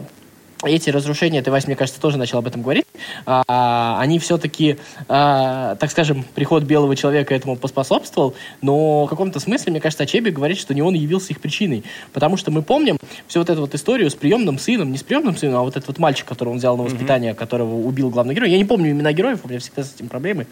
эти 0.63 0.89
разрушения, 0.89 1.41
ты, 1.41 1.51
Вась, 1.51 1.67
мне 1.67 1.75
кажется, 1.75 2.01
тоже 2.01 2.17
начал 2.17 2.39
об 2.39 2.47
этом 2.47 2.61
говорить, 2.61 2.85
а, 3.25 3.97
они 3.99 4.19
все-таки, 4.19 4.77
а, 5.07 5.75
так 5.75 5.91
скажем, 5.91 6.25
приход 6.35 6.63
белого 6.63 6.95
человека 6.95 7.35
этому 7.35 7.55
поспособствовал, 7.55 8.33
но 8.61 9.05
в 9.05 9.09
каком-то 9.09 9.39
смысле, 9.39 9.71
мне 9.71 9.81
кажется, 9.81 10.03
Ачеби 10.03 10.31
говорит, 10.31 10.57
что 10.57 10.73
не 10.73 10.81
он 10.81 10.93
явился 10.95 11.33
их 11.33 11.41
причиной, 11.41 11.83
потому 12.13 12.37
что 12.37 12.51
мы 12.51 12.61
помним 12.61 12.97
всю 13.27 13.39
вот 13.39 13.49
эту 13.49 13.61
вот 13.61 13.75
историю 13.75 14.09
с 14.09 14.15
приемным 14.15 14.57
сыном, 14.57 14.91
не 14.91 14.97
с 14.97 15.03
приемным 15.03 15.37
сыном, 15.37 15.57
а 15.57 15.61
вот 15.61 15.75
этот 15.75 15.87
вот 15.87 15.99
мальчик, 15.99 16.25
которого 16.25 16.53
он 16.53 16.59
взял 16.59 16.75
на 16.77 16.83
воспитание, 16.83 17.33
mm-hmm. 17.33 17.35
которого 17.35 17.75
убил 17.75 18.09
главный 18.09 18.33
герой. 18.33 18.49
Я 18.49 18.57
не 18.57 18.65
помню 18.65 18.91
имена 18.91 19.13
героев, 19.13 19.41
у 19.43 19.47
меня 19.47 19.59
всегда 19.59 19.83
с 19.83 19.93
этим 19.93 20.09
проблемы, 20.09 20.47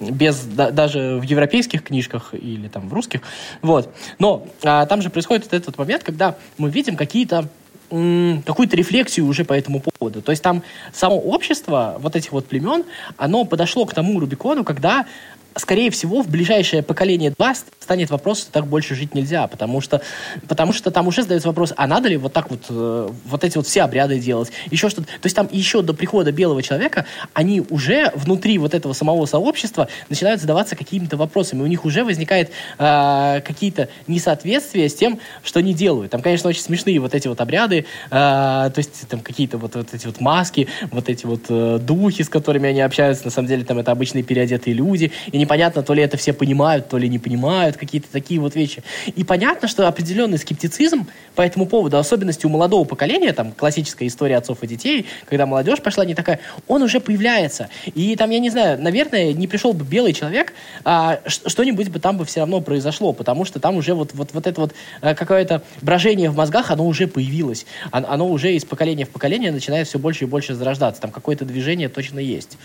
без, 0.00 0.42
да, 0.44 0.70
даже 0.70 1.18
в 1.18 1.22
европейских 1.22 1.82
книжках 1.82 2.34
или 2.34 2.68
там 2.68 2.88
в 2.88 2.92
русских, 2.92 3.20
вот. 3.62 3.92
Но 4.18 4.46
а, 4.62 4.86
там 4.86 5.02
же 5.02 5.10
происходит 5.10 5.44
вот 5.44 5.54
этот 5.54 5.78
момент, 5.78 6.02
когда 6.02 6.36
мы 6.58 6.70
видим 6.70 6.96
какие-то 6.96 7.48
какую-то 7.88 8.76
рефлексию 8.76 9.26
уже 9.26 9.44
по 9.44 9.52
этому 9.52 9.80
поводу. 9.80 10.22
То 10.22 10.32
есть 10.32 10.42
там 10.42 10.62
само 10.92 11.16
общество 11.16 11.96
вот 12.00 12.16
этих 12.16 12.32
вот 12.32 12.46
племен, 12.46 12.84
оно 13.16 13.44
подошло 13.44 13.86
к 13.86 13.94
тому 13.94 14.18
Рубикону, 14.18 14.64
когда 14.64 15.06
скорее 15.56 15.90
всего, 15.90 16.22
в 16.22 16.28
ближайшее 16.28 16.82
поколение 16.82 17.30
2 17.36 17.54
станет 17.80 18.10
вопрос, 18.10 18.40
что 18.40 18.52
так 18.52 18.66
больше 18.66 18.94
жить 18.94 19.14
нельзя, 19.14 19.46
потому 19.46 19.80
что, 19.80 20.02
потому 20.48 20.72
что 20.72 20.90
там 20.90 21.08
уже 21.08 21.22
задается 21.22 21.48
вопрос, 21.48 21.72
а 21.76 21.86
надо 21.86 22.08
ли 22.08 22.16
вот 22.16 22.32
так 22.32 22.50
вот, 22.50 22.64
э, 22.68 23.08
вот 23.24 23.44
эти 23.44 23.56
вот 23.56 23.66
все 23.66 23.82
обряды 23.82 24.18
делать, 24.18 24.50
еще 24.70 24.88
что-то. 24.88 25.06
То 25.06 25.26
есть 25.26 25.36
там 25.36 25.48
еще 25.50 25.82
до 25.82 25.94
прихода 25.94 26.32
белого 26.32 26.62
человека 26.62 27.06
они 27.32 27.62
уже 27.70 28.10
внутри 28.14 28.58
вот 28.58 28.74
этого 28.74 28.92
самого 28.92 29.26
сообщества 29.26 29.88
начинают 30.08 30.40
задаваться 30.40 30.76
какими-то 30.76 31.16
вопросами, 31.16 31.62
у 31.62 31.66
них 31.66 31.84
уже 31.84 32.04
возникает 32.04 32.50
э, 32.78 33.40
какие-то 33.44 33.88
несоответствия 34.06 34.88
с 34.88 34.94
тем, 34.94 35.20
что 35.42 35.60
они 35.60 35.74
делают. 35.74 36.10
Там, 36.10 36.22
конечно, 36.22 36.48
очень 36.48 36.62
смешные 36.62 36.98
вот 36.98 37.14
эти 37.14 37.28
вот 37.28 37.40
обряды, 37.40 37.86
э, 38.10 38.10
то 38.10 38.74
есть 38.76 39.08
там 39.08 39.20
какие-то 39.20 39.58
вот, 39.58 39.74
вот 39.74 39.94
эти 39.94 40.06
вот 40.06 40.20
маски, 40.20 40.68
вот 40.90 41.08
эти 41.08 41.24
вот 41.24 41.42
э, 41.48 41.78
духи, 41.80 42.22
с 42.22 42.28
которыми 42.28 42.68
они 42.68 42.80
общаются, 42.80 43.24
на 43.24 43.30
самом 43.30 43.48
деле 43.48 43.64
там 43.64 43.78
это 43.78 43.92
обычные 43.92 44.22
переодетые 44.22 44.74
люди, 44.74 45.12
и 45.30 45.38
непонятно, 45.46 45.82
то 45.82 45.94
ли 45.94 46.02
это 46.02 46.16
все 46.16 46.32
понимают, 46.32 46.88
то 46.88 46.98
ли 46.98 47.08
не 47.08 47.20
понимают, 47.20 47.76
какие-то 47.76 48.08
такие 48.10 48.40
вот 48.40 48.56
вещи. 48.56 48.82
И 49.14 49.22
понятно, 49.22 49.68
что 49.68 49.86
определенный 49.86 50.38
скептицизм 50.38 51.06
по 51.36 51.42
этому 51.42 51.66
поводу, 51.66 51.98
особенности 51.98 52.46
у 52.46 52.48
молодого 52.48 52.84
поколения, 52.84 53.32
там, 53.32 53.52
классическая 53.52 54.08
история 54.08 54.38
отцов 54.38 54.62
и 54.62 54.66
детей, 54.66 55.06
когда 55.28 55.46
молодежь 55.46 55.80
пошла 55.80 56.04
не 56.04 56.14
такая, 56.14 56.40
он 56.66 56.82
уже 56.82 56.98
появляется. 56.98 57.68
И 57.94 58.16
там, 58.16 58.30
я 58.30 58.40
не 58.40 58.50
знаю, 58.50 58.82
наверное, 58.82 59.32
не 59.32 59.46
пришел 59.46 59.72
бы 59.72 59.84
белый 59.84 60.12
человек, 60.12 60.52
а 60.84 61.20
что-нибудь 61.26 61.88
бы 61.90 62.00
там 62.00 62.16
бы 62.18 62.24
все 62.24 62.40
равно 62.40 62.60
произошло, 62.60 63.12
потому 63.12 63.44
что 63.44 63.60
там 63.60 63.76
уже 63.76 63.94
вот, 63.94 64.14
вот, 64.14 64.30
вот 64.32 64.46
это 64.48 64.60
вот 64.60 64.74
э, 65.00 65.14
какое-то 65.14 65.62
брожение 65.80 66.28
в 66.28 66.36
мозгах, 66.36 66.72
оно 66.72 66.86
уже 66.86 67.06
появилось. 67.06 67.66
Оно 67.92 68.28
уже 68.28 68.52
из 68.54 68.64
поколения 68.64 69.04
в 69.04 69.10
поколение 69.10 69.52
начинает 69.52 69.86
все 69.86 69.98
больше 69.98 70.24
и 70.24 70.26
больше 70.26 70.54
зарождаться. 70.54 71.00
Там 71.00 71.12
какое-то 71.12 71.44
движение 71.44 71.88
точно 71.88 72.18
есть. 72.18 72.58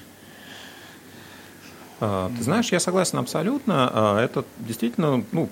А, 2.04 2.32
ты 2.36 2.44
знаешь, 2.44 2.72
я 2.72 2.80
согласен 2.80 3.20
абсолютно. 3.20 3.90
А, 3.94 4.26
это 4.26 4.44
действительно 4.58 5.24
ну, 5.32 5.50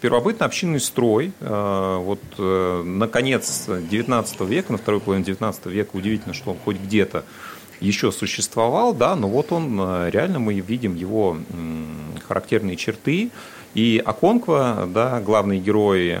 первобытный 0.00 0.44
общинный 0.44 0.80
строй. 0.80 1.32
А, 1.40 1.98
вот 1.98 2.20
на 2.84 3.06
конец 3.06 3.68
19 3.68 4.40
века, 4.40 4.72
на 4.72 4.78
второй 4.78 5.00
половине 5.00 5.24
19 5.24 5.66
века, 5.66 5.90
удивительно, 5.94 6.34
что 6.34 6.50
он 6.50 6.58
хоть 6.64 6.78
где-то 6.78 7.24
еще 7.80 8.10
существовал, 8.10 8.94
да, 8.94 9.14
но 9.14 9.28
вот 9.28 9.52
он, 9.52 9.78
реально 10.08 10.38
мы 10.38 10.54
видим 10.54 10.94
его 10.94 11.36
характерные 12.26 12.76
черты. 12.76 13.30
И 13.74 14.00
Аконква, 14.04 14.88
да, 14.92 15.20
главный 15.20 15.58
герой, 15.58 16.16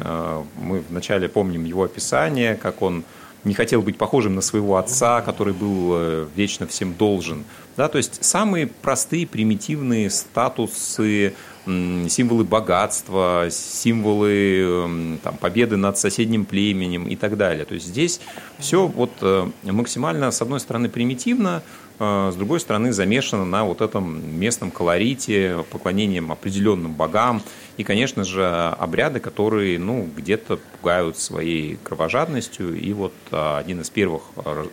мы 0.60 0.82
вначале 0.88 1.28
помним 1.28 1.64
его 1.64 1.84
описание, 1.84 2.56
как 2.56 2.82
он 2.82 3.04
не 3.44 3.54
хотел 3.54 3.82
быть 3.82 3.96
похожим 3.96 4.34
на 4.34 4.40
своего 4.40 4.76
отца, 4.76 5.20
который 5.20 5.52
был 5.52 5.92
э, 5.92 6.26
вечно 6.34 6.66
всем 6.66 6.94
должен. 6.94 7.44
Да, 7.76 7.88
то 7.88 7.98
есть 7.98 8.24
самые 8.24 8.66
простые, 8.68 9.26
примитивные 9.26 10.10
статусы, 10.10 11.34
символы 11.66 12.44
богатства, 12.44 13.46
символы 13.50 15.18
там, 15.22 15.36
победы 15.38 15.76
над 15.76 15.96
соседним 15.98 16.44
племенем 16.44 17.06
и 17.06 17.16
так 17.16 17.36
далее. 17.36 17.64
То 17.64 17.74
есть 17.74 17.86
здесь 17.86 18.20
все 18.58 18.86
вот 18.86 19.10
э, 19.22 19.48
максимально, 19.64 20.30
с 20.30 20.42
одной 20.42 20.60
стороны, 20.60 20.88
примитивно, 20.90 21.62
э, 21.98 22.30
с 22.32 22.36
другой 22.36 22.60
стороны, 22.60 22.92
замешано 22.92 23.44
на 23.46 23.64
вот 23.64 23.80
этом 23.80 24.38
местном 24.38 24.70
колорите, 24.70 25.64
поклонением 25.70 26.32
определенным 26.32 26.92
богам 26.92 27.42
и, 27.78 27.82
конечно 27.82 28.24
же, 28.24 28.46
обряды, 28.46 29.20
которые 29.20 29.78
ну, 29.78 30.08
где-то 30.14 30.58
пугают 30.78 31.18
своей 31.18 31.76
кровожадностью. 31.82 32.78
И 32.78 32.92
вот 32.92 33.14
э, 33.30 33.56
один 33.56 33.80
из 33.80 33.88
первых 33.88 34.22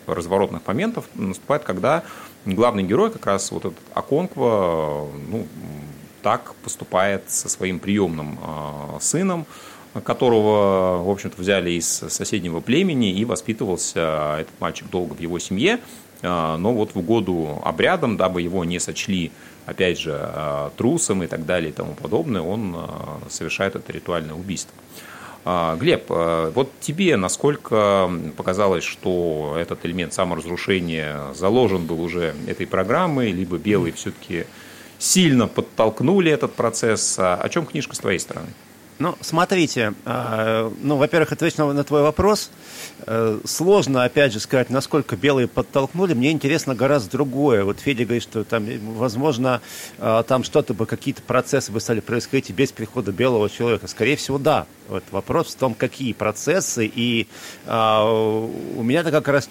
разворотных 0.07 0.67
моментов 0.67 1.05
наступает, 1.15 1.63
когда 1.63 2.03
главный 2.45 2.83
герой, 2.83 3.12
как 3.12 3.25
раз 3.25 3.51
вот 3.51 3.65
этот 3.65 3.79
Аконква, 3.93 5.07
ну, 5.29 5.48
так 6.21 6.55
поступает 6.63 7.29
со 7.29 7.49
своим 7.49 7.79
приемным 7.79 8.39
а, 8.41 8.97
сыном, 8.99 9.45
которого, 10.03 11.03
в 11.03 11.09
общем-то, 11.09 11.41
взяли 11.41 11.71
из 11.71 11.87
соседнего 11.87 12.61
племени, 12.61 13.11
и 13.11 13.25
воспитывался 13.25 14.37
этот 14.39 14.53
мальчик 14.59 14.89
долго 14.89 15.13
в 15.13 15.19
его 15.19 15.37
семье, 15.39 15.79
а, 16.21 16.57
но 16.57 16.73
вот 16.73 16.95
в 16.95 16.99
угоду 16.99 17.59
обрядам, 17.63 18.17
дабы 18.17 18.41
его 18.41 18.63
не 18.63 18.79
сочли, 18.79 19.31
опять 19.65 19.99
же, 19.99 20.13
а, 20.15 20.71
трусом 20.77 21.23
и 21.23 21.27
так 21.27 21.45
далее 21.45 21.71
и 21.71 21.73
тому 21.73 21.93
подобное, 21.93 22.41
он 22.41 22.75
совершает 23.29 23.75
это 23.75 23.91
ритуальное 23.91 24.35
убийство. 24.35 24.73
Глеб, 25.43 26.03
вот 26.07 26.69
тебе 26.81 27.17
насколько 27.17 28.11
показалось, 28.37 28.83
что 28.83 29.55
этот 29.57 29.83
элемент 29.87 30.13
саморазрушения 30.13 31.33
заложен 31.33 31.87
был 31.87 31.99
уже 31.99 32.35
этой 32.45 32.67
программой, 32.67 33.31
либо 33.31 33.57
белые 33.57 33.91
все-таки 33.91 34.45
сильно 35.01 35.48
подтолкнули 35.48 36.31
этот 36.31 36.53
процесс? 36.53 37.17
О 37.17 37.50
чем 37.50 37.65
книжка 37.65 37.96
с 37.96 38.00
твоей 38.00 38.20
стороны? 38.20 38.48
Ну, 39.01 39.17
смотрите, 39.20 39.93
ну, 40.05 40.96
во-первых, 40.96 41.31
ответить 41.31 41.58
на 41.58 41.84
твой 41.84 42.03
вопрос. 42.03 42.51
Э, 43.08 43.39
сложно, 43.46 44.03
опять 44.03 44.31
же, 44.34 44.39
сказать, 44.39 44.70
насколько 44.70 45.15
белые 45.15 45.48
подтолкнули. 45.48 46.13
Мне 46.13 46.31
интересно 46.31 46.75
гораздо 46.75 47.12
другое. 47.12 47.63
Вот 47.63 47.79
Федя 47.79 48.03
говорит, 48.03 48.22
что 48.22 48.43
там, 48.43 48.67
возможно, 48.96 49.62
э, 49.98 50.24
там 50.27 50.43
что-то 50.43 50.75
бы, 50.75 50.86
какие-то 50.86 51.24
процессы 51.24 51.72
бы 51.72 51.79
стали 51.79 52.00
происходить 52.00 52.51
без 52.51 52.72
прихода 52.72 53.12
белого 53.12 53.50
человека. 53.50 53.88
Скорее 53.88 54.17
всего, 54.17 54.38
да. 54.38 54.67
Вот 54.91 55.03
вопрос 55.12 55.48
в 55.48 55.55
том, 55.55 55.74
какие 55.74 56.12
процессы. 56.12 56.86
И 56.86 57.27
а, 57.65 58.03
у 58.03 58.84
меня-то 58.84 59.10
как 59.12 59.29
раз 59.29 59.48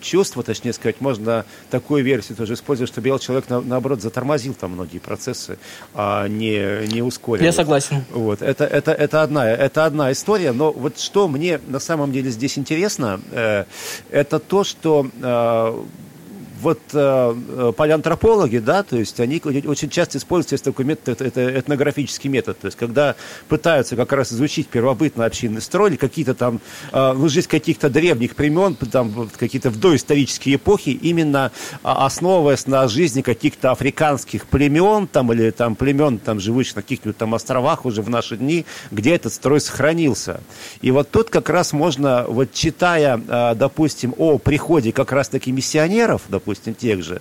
чувство, 0.00 0.44
точнее 0.44 0.72
сказать, 0.72 1.00
можно 1.00 1.44
такую 1.70 2.04
версию 2.04 2.36
тоже 2.36 2.54
использовать, 2.54 2.92
что 2.92 3.00
белый 3.00 3.18
человек, 3.18 3.48
на, 3.48 3.60
наоборот, 3.60 4.00
затормозил 4.00 4.54
там 4.54 4.72
многие 4.72 4.98
процессы, 4.98 5.58
а 5.92 6.28
не, 6.28 6.86
не 6.86 7.02
ускорил. 7.02 7.44
Я 7.44 7.50
согласен. 7.50 8.04
Вот. 8.12 8.42
Это, 8.42 8.64
это, 8.64 8.85
это, 8.92 9.22
одна, 9.22 9.48
это 9.48 9.84
одна 9.84 10.12
история. 10.12 10.52
Но 10.52 10.72
вот 10.72 10.98
что 10.98 11.28
мне 11.28 11.60
на 11.66 11.78
самом 11.78 12.12
деле 12.12 12.30
здесь 12.30 12.58
интересно, 12.58 13.20
э, 13.30 13.64
это 14.10 14.38
то, 14.38 14.64
что 14.64 15.08
э, 15.22 15.84
вот 16.60 16.80
э, 16.92 17.34
э, 17.48 17.72
палеантропологи, 17.76 18.58
да, 18.58 18.82
то 18.82 18.96
есть 18.96 19.20
они 19.20 19.40
очень 19.44 19.90
часто 19.90 20.18
используют 20.18 20.62
такой 20.62 20.84
метод, 20.84 21.20
это 21.20 21.58
этнографический 21.60 22.30
метод, 22.30 22.58
то 22.58 22.66
есть 22.66 22.78
когда 22.78 23.14
пытаются 23.48 23.96
как 23.96 24.12
раз 24.12 24.32
изучить 24.32 24.68
первобытный 24.68 25.26
общинный 25.26 25.60
строй 25.60 25.96
какие-то 25.96 26.34
там, 26.34 26.60
э, 26.92 27.12
ну, 27.12 27.28
жизнь 27.28 27.48
каких-то 27.48 27.90
древних 27.90 28.34
племен, 28.34 28.74
там 28.74 29.30
какие-то 29.38 29.70
доисторические 29.70 30.56
эпохи, 30.56 30.90
именно 30.90 31.52
а, 31.82 32.06
основываясь 32.06 32.66
на 32.66 32.88
жизни 32.88 33.22
каких-то 33.22 33.70
африканских 33.70 34.46
племен, 34.46 35.06
там, 35.06 35.32
или 35.32 35.50
там 35.50 35.76
племен, 35.76 36.18
там, 36.18 36.40
живущих 36.40 36.76
на 36.76 36.82
каких-нибудь 36.82 37.16
там 37.16 37.34
островах 37.34 37.84
уже 37.84 38.02
в 38.02 38.10
наши 38.10 38.36
дни, 38.36 38.66
где 38.90 39.14
этот 39.14 39.32
строй 39.32 39.60
сохранился. 39.60 40.40
И 40.80 40.90
вот 40.90 41.10
тут 41.10 41.30
как 41.30 41.48
раз 41.50 41.72
можно, 41.72 42.24
вот 42.28 42.52
читая, 42.52 43.20
э, 43.26 43.54
допустим, 43.54 44.14
о 44.18 44.38
приходе 44.38 44.92
как 44.92 45.12
раз-таки 45.12 45.52
миссионеров, 45.52 46.22
допустим, 46.28 46.45
допустим, 46.46 46.74
тех 46.74 47.02
же, 47.02 47.20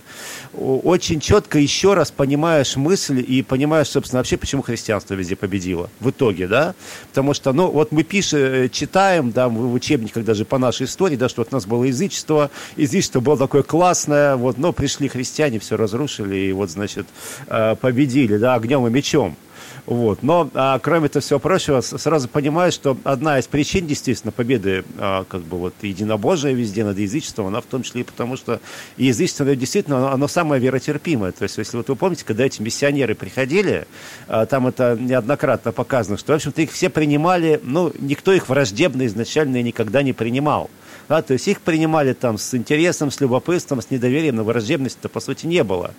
очень 0.53 1.19
четко 1.19 1.57
еще 1.57 1.95
раз 1.95 2.11
понимаешь 2.11 2.75
мысль 2.75 3.25
и 3.27 3.41
понимаешь, 3.41 3.87
собственно, 3.87 4.19
вообще, 4.19 4.37
почему 4.37 4.61
христианство 4.61 5.15
везде 5.15 5.35
победило 5.35 5.89
в 5.99 6.11
итоге, 6.11 6.47
да? 6.47 6.75
Потому 7.09 7.33
что, 7.33 7.51
ну, 7.51 7.71
вот 7.71 7.91
мы 7.91 8.03
пишем, 8.03 8.39
э, 8.39 8.69
читаем, 8.69 9.31
да, 9.31 9.49
в 9.49 9.73
учебниках 9.73 10.23
даже 10.23 10.45
по 10.45 10.59
нашей 10.59 10.85
истории, 10.85 11.15
да, 11.15 11.27
что 11.27 11.41
вот 11.41 11.47
у 11.51 11.55
нас 11.55 11.65
было 11.65 11.85
язычество, 11.85 12.51
язычество 12.77 13.19
было 13.19 13.35
такое 13.35 13.63
классное, 13.63 14.35
вот, 14.35 14.59
но 14.59 14.71
пришли 14.73 15.07
христиане, 15.07 15.57
все 15.57 15.75
разрушили, 15.75 16.35
и 16.35 16.51
вот, 16.51 16.69
значит, 16.69 17.07
э, 17.47 17.75
победили, 17.81 18.37
да, 18.37 18.53
огнем 18.53 18.85
и 18.85 18.91
мечом. 18.91 19.35
Вот. 19.85 20.23
Но, 20.23 20.49
а, 20.55 20.79
кроме 20.79 21.07
этого 21.07 21.21
всего 21.21 21.39
прочего, 21.39 21.81
сразу 21.81 22.27
понимаю, 22.27 22.71
что 22.71 22.97
одна 23.03 23.37
из 23.37 23.45
причин, 23.45 23.85
действительно, 23.85 24.31
победы 24.31 24.83
а, 24.97 25.25
как 25.25 25.41
бы 25.41 25.57
вот 25.57 25.75
единобожия 25.81 26.53
везде 26.53 26.83
над 26.83 26.97
язычеством, 26.97 27.47
она 27.47 27.61
в 27.61 27.65
том 27.65 27.83
числе 27.83 28.01
и 28.01 28.03
потому, 28.03 28.35
что 28.35 28.59
язычество 28.97 29.55
действительно, 29.55 29.97
оно, 29.97 30.11
оно 30.11 30.27
самое 30.27 30.61
веротерпимое. 30.61 31.31
То 31.33 31.43
есть, 31.43 31.57
если 31.57 31.77
вот 31.77 31.87
вы 31.89 31.95
помните, 31.95 32.25
когда 32.25 32.45
эти 32.45 32.61
миссионеры 32.61 33.13
приходили, 33.13 33.87
а, 34.27 34.47
там 34.47 34.67
это 34.67 34.97
неоднократно 34.99 35.71
показано, 35.71 36.17
что, 36.17 36.33
в 36.33 36.35
общем-то, 36.35 36.63
их 36.63 36.71
все 36.71 36.89
принимали, 36.89 37.59
ну, 37.63 37.93
никто 37.99 38.33
их 38.33 38.49
враждебно 38.49 39.05
изначально 39.05 39.61
никогда 39.61 40.01
не 40.01 40.13
принимал. 40.13 40.69
Да, 41.07 41.21
то 41.21 41.33
есть 41.33 41.47
их 41.47 41.61
принимали 41.61 42.13
там 42.13 42.39
с 42.39 42.55
интересом, 42.55 43.11
с 43.11 43.21
любопытством, 43.21 43.79
с 43.79 43.91
недоверием, 43.91 44.37
но 44.37 44.43
враждебности-то, 44.43 45.07
по 45.07 45.19
сути, 45.19 45.45
не 45.45 45.63
было. 45.63 45.93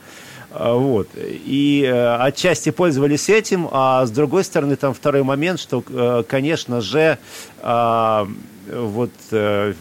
А, 0.58 0.75
вот. 0.75 1.08
И 1.16 1.84
э, 1.86 2.16
отчасти 2.16 2.70
пользовались 2.70 3.28
этим, 3.28 3.68
а 3.70 4.06
с 4.06 4.10
другой 4.10 4.42
стороны, 4.42 4.76
там 4.76 4.95
второй 4.95 5.23
момент, 5.23 5.60
что, 5.60 5.84
э, 5.86 6.23
конечно 6.26 6.80
же, 6.80 7.19
а, 7.60 8.26
вот 8.73 9.10
э, 9.32 9.75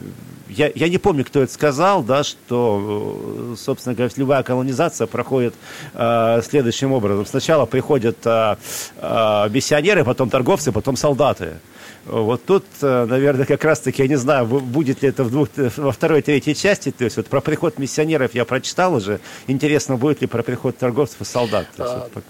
я, 0.49 0.71
я 0.75 0.89
не 0.89 0.97
помню, 0.97 1.23
кто 1.23 1.41
это 1.41 1.51
сказал, 1.51 2.03
да, 2.03 2.23
что, 2.23 3.55
собственно 3.57 3.95
говоря, 3.95 4.13
любая 4.17 4.43
колонизация 4.43 5.07
проходит 5.07 5.55
э, 5.93 6.41
следующим 6.47 6.91
образом. 6.91 7.25
Сначала 7.25 7.65
приходят 7.65 8.17
э, 8.25 8.55
э, 8.97 9.49
миссионеры, 9.49 10.03
потом 10.03 10.29
торговцы, 10.29 10.71
потом 10.71 10.97
солдаты. 10.97 11.59
Вот 12.05 12.45
тут, 12.45 12.65
э, 12.81 13.05
наверное, 13.05 13.45
как 13.45 13.63
раз-таки, 13.63 14.03
я 14.03 14.07
не 14.07 14.15
знаю, 14.15 14.45
будет 14.45 15.01
ли 15.01 15.09
это 15.09 15.23
в 15.23 15.31
двух, 15.31 15.49
во 15.55 15.91
второй, 15.91 16.21
третьей 16.21 16.53
части, 16.53 16.91
то 16.91 17.03
есть 17.03 17.17
вот 17.17 17.27
про 17.27 17.41
приход 17.41 17.79
миссионеров 17.79 18.35
я 18.35 18.45
прочитал 18.45 18.93
уже, 18.93 19.19
интересно, 19.47 19.97
будет 19.97 20.21
ли 20.21 20.27
про 20.27 20.43
приход 20.43 20.77
торговцев 20.77 21.21
и 21.21 21.25
солдат. 21.25 21.65
А, 21.79 22.07
вот, 22.13 22.23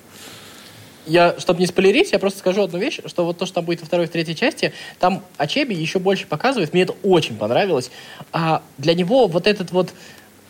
я, 1.06 1.36
чтобы 1.40 1.60
не 1.60 1.68
спойлерить, 1.68 2.12
я 2.14 2.20
просто 2.20 2.40
скажу 2.40 2.64
одну 2.64 2.80
вещь, 2.80 3.00
что 3.06 3.26
вот 3.26 3.38
то, 3.38 3.46
что 3.46 3.56
там 3.56 3.66
будет 3.66 3.82
во 3.82 3.86
второй 3.86 4.06
и 4.06 4.10
третьей 4.10 4.36
части, 4.36 4.74
там 5.00 5.24
Ачеби 5.38 5.76
еще 5.76 6.00
больше 6.00 6.26
показывает, 6.26 6.74
мне 6.74 6.84
это 6.84 6.96
очень 7.04 7.36
понравилось, 7.36 7.92
а 8.32 8.64
для 8.78 8.94
него 8.94 9.28
вот 9.28 9.46
этот 9.46 9.72
вот 9.72 9.94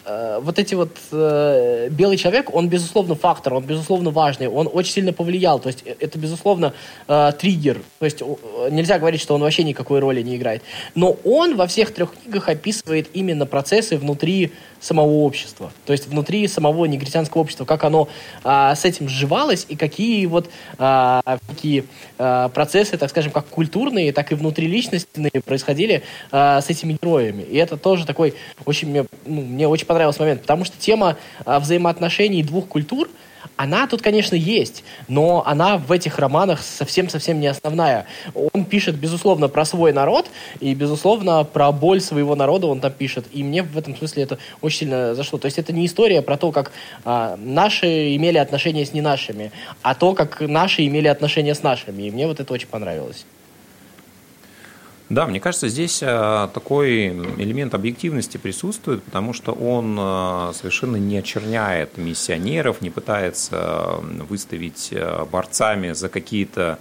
вот 0.06 0.60
эти 0.60 0.76
вот 0.76 0.98
э, 1.12 1.90
белый 1.90 2.18
человек, 2.18 2.54
он 2.54 2.70
безусловно 2.70 3.16
фактор, 3.16 3.56
он 3.56 3.64
безусловно 3.64 4.12
важный, 4.12 4.48
он 4.48 4.70
очень 4.72 4.94
сильно 4.94 5.14
повлиял, 5.14 5.60
то 5.60 5.68
есть 5.68 5.84
э, 5.86 5.96
это 6.00 6.20
безусловно 6.20 6.74
э, 7.08 7.32
триггер, 7.40 7.82
то 8.00 8.06
есть 8.06 8.22
э, 8.22 8.70
нельзя 8.72 9.00
говорить, 9.00 9.22
что 9.22 9.34
он 9.34 9.42
вообще 9.42 9.64
никакой 9.64 10.00
роли 10.00 10.22
не 10.22 10.36
играет, 10.36 10.62
но 10.94 11.18
он 11.24 11.56
во 11.56 11.66
всех 11.66 11.94
трех 11.94 12.14
книгах 12.14 12.50
описывает 12.50 13.10
именно 13.14 13.46
процессы 13.46 13.98
внутри 13.98 14.52
самого 14.80 15.24
общества, 15.24 15.72
то 15.86 15.94
есть 15.94 16.08
внутри 16.08 16.48
самого 16.48 16.86
негритянского 16.86 17.42
общества, 17.42 17.66
как 17.66 17.84
оно 17.84 18.08
э, 18.44 18.74
с 18.76 18.86
этим 18.86 19.10
сживалось 19.10 19.66
и 19.70 19.76
какие 19.76 20.26
вот 20.28 20.50
э, 20.78 21.22
какие 21.48 21.86
э, 22.20 22.50
процессы, 22.54 22.98
так 22.98 23.10
скажем, 23.10 23.32
как 23.32 23.48
культурные, 23.48 24.12
так 24.14 24.32
и 24.32 24.36
внутриличностные 24.36 25.42
происходили 25.44 26.04
э, 26.32 26.62
с 26.62 26.70
этими 26.70 26.98
героями, 27.02 27.42
и 27.42 27.58
это 27.58 27.78
тоже 27.78 28.06
такой 28.06 28.36
очень 28.66 28.90
мне, 28.90 29.06
ну, 29.26 29.42
мне 29.42 29.68
очень 29.68 29.88
понравился 29.96 30.22
момент, 30.24 30.42
потому 30.42 30.66
что 30.66 30.78
тема 30.78 31.16
а, 31.46 31.62
взаимоотношений 31.62 32.44
двух 32.44 32.68
культур, 32.68 33.08
она 33.56 33.88
тут, 33.88 34.02
конечно, 34.02 34.36
есть, 34.36 34.84
но 35.08 35.42
она 35.46 35.78
в 35.78 35.90
этих 35.90 36.20
романах 36.20 36.62
совсем-совсем 36.62 37.40
не 37.40 37.48
основная. 37.48 38.06
Он 38.34 38.66
пишет, 38.66 38.96
безусловно, 38.96 39.48
про 39.48 39.64
свой 39.64 39.94
народ, 39.94 40.26
и, 40.60 40.74
безусловно, 40.74 41.46
про 41.46 41.72
боль 41.72 42.02
своего 42.02 42.36
народа 42.36 42.68
он 42.68 42.82
там 42.82 42.92
пишет. 42.92 43.26
И 43.32 43.42
мне 43.42 43.64
в 43.64 43.78
этом 43.78 43.96
смысле 43.96 44.24
это 44.24 44.38
очень 44.62 44.80
сильно 44.80 45.16
зашло. 45.16 45.40
То 45.40 45.46
есть 45.46 45.58
это 45.60 45.72
не 45.72 45.86
история 45.86 46.22
про 46.22 46.36
то, 46.36 46.52
как 46.52 46.74
а, 47.06 47.38
наши 47.38 48.18
имели 48.18 48.38
отношения 48.38 48.86
с 48.86 48.92
не 48.92 49.00
нашими, 49.02 49.54
а 49.82 49.96
то, 49.96 50.14
как 50.14 50.42
наши 50.42 50.86
имели 50.86 51.08
отношения 51.08 51.56
с 51.56 51.64
нашими. 51.64 52.04
И 52.04 52.12
мне 52.12 52.28
вот 52.28 52.42
это 52.42 52.52
очень 52.52 52.68
понравилось. 52.68 53.26
Да, 55.10 55.28
мне 55.28 55.40
кажется, 55.40 55.68
здесь 55.68 56.02
э, 56.02 56.48
такой 56.52 57.10
элемент 57.10 57.76
объективности 57.76 58.38
присутствует, 58.38 59.04
потому 59.04 59.34
что 59.34 59.52
он 59.52 59.96
э, 60.00 60.54
совершенно 60.56 60.96
не 60.96 61.20
очерняет 61.20 61.98
миссионеров, 61.98 62.82
не 62.82 62.90
пытается 62.90 63.56
э, 63.56 64.24
выставить 64.28 64.92
борцами 65.32 65.92
за 65.92 66.10
какие-то 66.10 66.80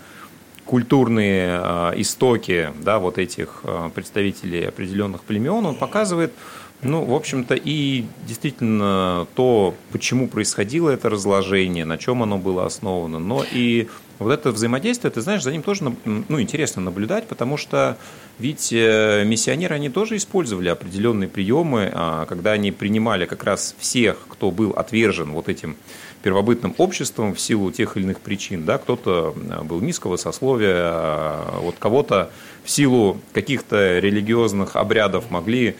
культурные 0.64 1.60
истоки 2.00 2.72
да, 2.80 2.98
вот 2.98 3.18
этих 3.18 3.62
представителей 3.94 4.64
определенных 4.68 5.22
племен. 5.24 5.66
Он 5.66 5.74
показывает, 5.74 6.32
ну, 6.80 7.04
в 7.04 7.12
общем-то, 7.12 7.54
и 7.54 8.06
действительно 8.26 9.26
то, 9.34 9.74
почему 9.92 10.26
происходило 10.26 10.88
это 10.88 11.10
разложение, 11.10 11.84
на 11.84 11.98
чем 11.98 12.22
оно 12.22 12.38
было 12.38 12.64
основано, 12.64 13.18
но 13.18 13.44
и 13.52 13.88
вот 14.24 14.32
это 14.32 14.50
взаимодействие, 14.50 15.10
ты 15.10 15.20
знаешь, 15.20 15.42
за 15.42 15.52
ним 15.52 15.62
тоже 15.62 15.94
ну, 16.04 16.40
интересно 16.40 16.82
наблюдать, 16.82 17.28
потому 17.28 17.56
что 17.56 17.96
ведь 18.38 18.72
э, 18.72 19.22
миссионеры, 19.24 19.76
они 19.76 19.90
тоже 19.90 20.16
использовали 20.16 20.68
определенные 20.68 21.28
приемы, 21.28 21.90
а, 21.94 22.26
когда 22.26 22.52
они 22.52 22.72
принимали 22.72 23.26
как 23.26 23.44
раз 23.44 23.76
всех, 23.78 24.18
кто 24.28 24.50
был 24.50 24.72
отвержен 24.72 25.30
вот 25.30 25.48
этим 25.48 25.76
первобытным 26.22 26.74
обществом 26.78 27.34
в 27.34 27.40
силу 27.40 27.70
тех 27.70 27.96
или 27.96 28.04
иных 28.04 28.20
причин. 28.20 28.64
Да? 28.64 28.78
Кто-то 28.78 29.34
э, 29.36 29.62
был 29.62 29.80
низкого 29.80 30.16
сословия, 30.16 30.74
а, 30.76 31.60
вот 31.60 31.76
кого-то 31.78 32.30
в 32.64 32.70
силу 32.70 33.20
каких-то 33.32 34.00
религиозных 34.00 34.74
обрядов 34.74 35.30
могли 35.30 35.76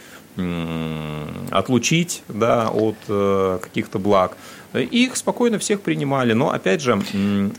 отлучить 1.50 2.24
да, 2.26 2.68
от 2.68 2.96
э, 3.08 3.58
каких-то 3.62 4.00
благ. 4.00 4.36
Их 4.74 5.16
спокойно 5.16 5.58
всех 5.58 5.80
принимали, 5.82 6.32
но 6.32 6.50
опять 6.50 6.80
же 6.80 7.00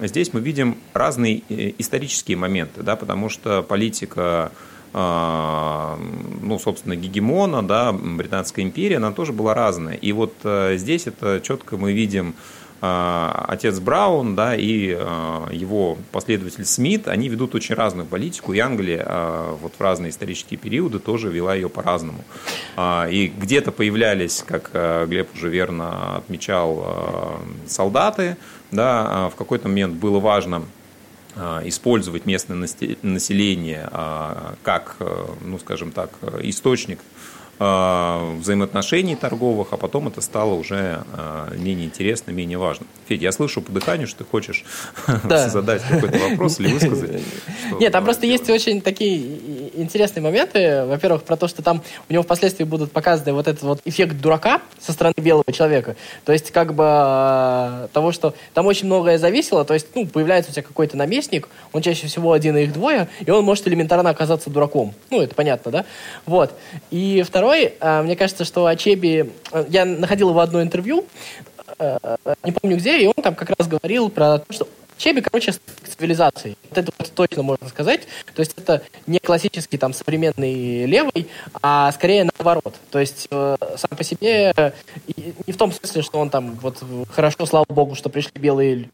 здесь 0.02 0.34
мы 0.34 0.42
видим 0.42 0.78
разные 0.94 1.44
э, 1.50 1.72
исторические 1.78 2.38
моменты, 2.38 2.84
да, 2.84 2.96
потому 2.96 3.30
что 3.30 3.64
политика 3.64 4.52
а, 4.98 6.00
ну, 6.42 6.58
собственно, 6.58 6.96
гегемона, 6.96 7.62
да, 7.62 7.92
Британская 7.92 8.62
империя, 8.62 8.96
она 8.96 9.12
тоже 9.12 9.34
была 9.34 9.54
разная. 9.54 9.96
И 9.96 10.14
вот 10.14 10.34
э, 10.46 10.78
здесь 10.78 11.06
это 11.06 11.42
четко 11.44 11.76
мы 11.76 11.92
видим 11.92 12.34
отец 12.82 13.80
Браун, 13.80 14.36
да, 14.36 14.56
и 14.56 14.90
его 14.90 15.98
последователь 16.12 16.66
Смит, 16.66 17.08
они 17.08 17.30
ведут 17.30 17.56
очень 17.56 17.76
разную 17.76 18.06
политику, 18.06 18.54
и 18.54 18.60
Англия 18.60 19.06
вот 19.62 19.74
в 19.78 19.82
разные 19.82 20.12
исторические 20.12 20.60
периоды 20.60 21.00
тоже 21.00 21.30
вела 21.30 21.56
ее 21.56 21.70
по-разному. 21.70 22.24
И 22.80 23.34
где-то 23.36 23.72
появлялись, 23.72 24.44
как 24.46 24.72
Глеб 25.08 25.30
уже 25.34 25.50
верно 25.50 26.18
отмечал, 26.18 27.40
солдаты, 27.68 28.38
да, 28.72 29.30
в 29.30 29.36
какой-то 29.36 29.68
момент 29.68 29.96
было 29.96 30.20
важно 30.20 30.64
использовать 31.64 32.26
местное 32.26 32.68
население 33.02 33.90
как, 34.64 34.98
ну, 35.42 35.60
скажем 35.60 35.92
так, 35.92 36.12
источник 36.42 37.00
Э, 37.00 37.35
взаимоотношений 37.58 39.16
торговых, 39.16 39.70
а 39.72 39.78
потом 39.78 40.08
это 40.10 40.20
стало 40.22 40.56
уже 40.56 41.04
э, 41.14 41.56
менее 41.58 41.86
интересно, 41.86 42.32
менее 42.32 42.58
важно. 42.58 42.86
Федя, 43.08 43.24
я 43.26 43.32
слышу 43.32 43.62
по 43.62 43.72
дыханию, 43.72 44.08
что 44.08 44.20
ты 44.20 44.30
хочешь 44.30 44.66
да. 45.24 45.48
задать 45.48 45.82
какой-то 45.84 46.18
вопрос 46.18 46.60
или 46.60 46.74
высказать. 46.74 47.22
Нет, 47.80 47.94
там 47.94 48.04
просто 48.04 48.26
есть 48.26 48.50
очень 48.50 48.82
такие 48.82 49.72
интересные 49.76 50.22
моменты. 50.22 50.84
Во-первых, 50.86 51.24
про 51.24 51.38
то, 51.38 51.48
что 51.48 51.62
там 51.62 51.82
у 52.10 52.14
него 52.14 52.24
впоследствии 52.24 52.66
будут 52.66 52.92
показаны 52.92 53.34
вот 53.34 53.48
этот 53.48 53.64
вот 53.64 53.82
эффект 53.86 54.20
дурака 54.20 54.62
со 54.80 54.92
стороны 54.92 55.16
белого 55.18 55.52
человека. 55.54 55.96
То 56.26 56.34
есть 56.34 56.52
как 56.52 56.74
бы 56.74 56.84
э, 56.86 57.88
того, 57.94 58.12
что 58.12 58.34
там 58.54 58.66
очень 58.66 58.88
многое 58.88 59.18
зависело. 59.18 59.64
То 59.64 59.74
есть, 59.74 59.88
ну, 59.96 60.06
появляется 60.08 60.52
у 60.52 60.54
тебя 60.54 60.64
какой-то 60.64 60.98
наместник, 60.98 61.48
он 61.72 61.82
чаще 61.82 62.08
всего 62.08 62.34
один, 62.34 62.58
и 62.58 62.64
их 62.64 62.74
двое, 62.74 63.08
и 63.26 63.32
он 63.32 63.46
может 63.46 63.68
элементарно 63.68 64.10
оказаться 64.10 64.50
дураком. 64.50 64.94
Ну, 65.10 65.22
это 65.22 65.36
понятно, 65.36 65.72
да? 65.72 65.86
Вот. 66.26 66.54
И 66.92 67.24
второе 67.26 67.45
второй, 67.46 67.74
а, 67.80 68.02
мне 68.02 68.16
кажется, 68.16 68.44
что 68.44 68.66
Ачеби... 68.66 69.30
Э, 69.52 69.66
я 69.70 69.86
находил 69.86 70.30
его 70.30 70.40
одно 70.40 70.64
интервью, 70.64 71.06
э, 71.78 71.98
не 72.44 72.52
помню 72.52 72.78
где, 72.78 73.00
и 73.00 73.06
он 73.06 73.14
там 73.22 73.36
как 73.36 73.52
раз 73.56 73.68
говорил 73.68 74.10
про 74.10 74.40
то, 74.40 74.52
что 74.52 74.68
Чеби, 74.98 75.22
короче, 75.22 75.54
цивилизации. 75.84 76.58
Вот 76.70 76.78
это 76.78 76.92
вот 76.98 77.12
точно 77.14 77.44
можно 77.44 77.68
сказать. 77.68 78.08
То 78.34 78.40
есть 78.40 78.54
это 78.58 78.82
не 79.08 79.20
классический 79.20 79.78
там 79.78 79.94
современный 79.94 80.86
левый, 80.86 81.28
а 81.62 81.92
скорее 81.92 82.24
наоборот. 82.24 82.74
То 82.90 83.00
есть 83.00 83.28
э, 83.30 83.58
сам 83.76 83.98
по 83.98 84.04
себе 84.04 84.74
не 85.46 85.54
в 85.54 85.58
том 85.58 85.72
смысле, 85.72 86.02
что 86.02 86.18
он 86.18 86.30
там 86.30 86.56
вот 86.62 86.82
хорошо, 87.10 87.46
слава 87.46 87.66
богу, 87.70 87.94
что 87.94 88.10
пришли 88.10 88.40
белые 88.40 88.90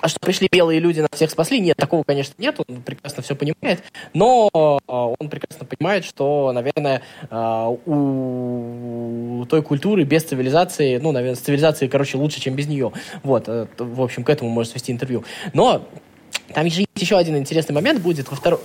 а 0.00 0.08
что 0.08 0.20
пришли 0.20 0.48
белые 0.50 0.80
люди, 0.80 1.00
нас 1.00 1.10
всех 1.12 1.30
спасли? 1.30 1.58
Нет, 1.58 1.76
такого, 1.76 2.02
конечно, 2.02 2.34
нет, 2.38 2.58
он 2.66 2.82
прекрасно 2.82 3.22
все 3.22 3.34
понимает, 3.34 3.82
но 4.12 4.50
а, 4.52 5.06
он 5.18 5.28
прекрасно 5.28 5.66
понимает, 5.66 6.04
что, 6.04 6.52
наверное, 6.52 7.02
а, 7.30 7.68
у 7.68 9.44
той 9.48 9.62
культуры 9.62 10.04
без 10.04 10.24
цивилизации, 10.24 10.98
ну, 10.98 11.12
наверное, 11.12 11.36
с 11.36 11.40
цивилизацией, 11.40 11.90
короче, 11.90 12.18
лучше, 12.18 12.40
чем 12.40 12.54
без 12.54 12.66
нее. 12.66 12.92
Вот, 13.22 13.48
э, 13.48 13.66
в 13.78 14.02
общем, 14.02 14.24
к 14.24 14.30
этому 14.30 14.50
может 14.50 14.72
свести 14.72 14.92
интервью. 14.92 15.24
Но 15.52 15.86
там 16.52 16.68
же 16.68 16.80
есть 16.80 16.90
еще 16.96 17.16
один 17.16 17.36
интересный 17.36 17.74
момент 17.74 18.00
будет 18.00 18.30
во 18.30 18.36
втором 18.36 18.60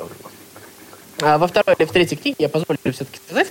а, 1.21 1.37
во 1.37 1.47
второй 1.47 1.75
или 1.77 1.85
в 1.85 1.91
третьей 1.91 2.17
книге, 2.17 2.37
я 2.39 2.49
позволю 2.49 2.79
все-таки 2.83 3.19
сказать, 3.23 3.47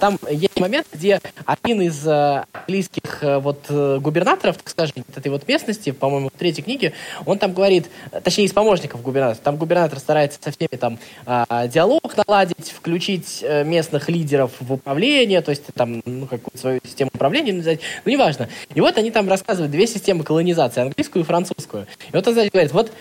там 0.00 0.18
есть 0.28 0.58
момент, 0.58 0.88
где 0.92 1.20
один 1.44 1.80
из 1.82 2.04
а, 2.06 2.46
английских 2.52 3.05
вот 3.38 3.66
э, 3.68 3.98
губернаторов, 4.00 4.56
так 4.56 4.68
скажем, 4.68 5.04
этой 5.14 5.28
вот 5.28 5.46
местности, 5.48 5.90
по-моему, 5.90 6.28
в 6.34 6.38
третьей 6.38 6.64
книге, 6.64 6.92
он 7.24 7.38
там 7.38 7.52
говорит, 7.52 7.86
точнее, 8.22 8.44
из 8.44 8.52
помощников 8.52 9.02
губернатора, 9.02 9.42
там 9.42 9.56
губернатор 9.56 9.98
старается 9.98 10.38
со 10.42 10.50
всеми 10.50 10.76
там 10.78 10.98
диалог 11.26 12.16
наладить, 12.16 12.70
включить 12.70 13.40
э, 13.42 13.64
местных 13.64 14.08
лидеров 14.08 14.52
в 14.60 14.72
управление, 14.72 15.40
то 15.40 15.50
есть 15.50 15.64
там, 15.74 16.02
ну, 16.04 16.26
какую-то 16.26 16.58
свою 16.58 16.80
систему 16.84 17.10
управления 17.12 17.52
навязать, 17.52 17.80
ну, 18.04 18.12
неважно. 18.12 18.48
И 18.74 18.80
вот 18.80 18.96
они 18.98 19.10
там 19.10 19.28
рассказывают 19.28 19.72
две 19.72 19.86
системы 19.86 20.24
колонизации, 20.24 20.82
английскую 20.82 21.24
и 21.24 21.26
французскую. 21.26 21.86
И 22.12 22.16
вот 22.16 22.26
он, 22.26 22.34
значит, 22.34 22.52
говорит, 22.52 22.72
вот 22.72 22.92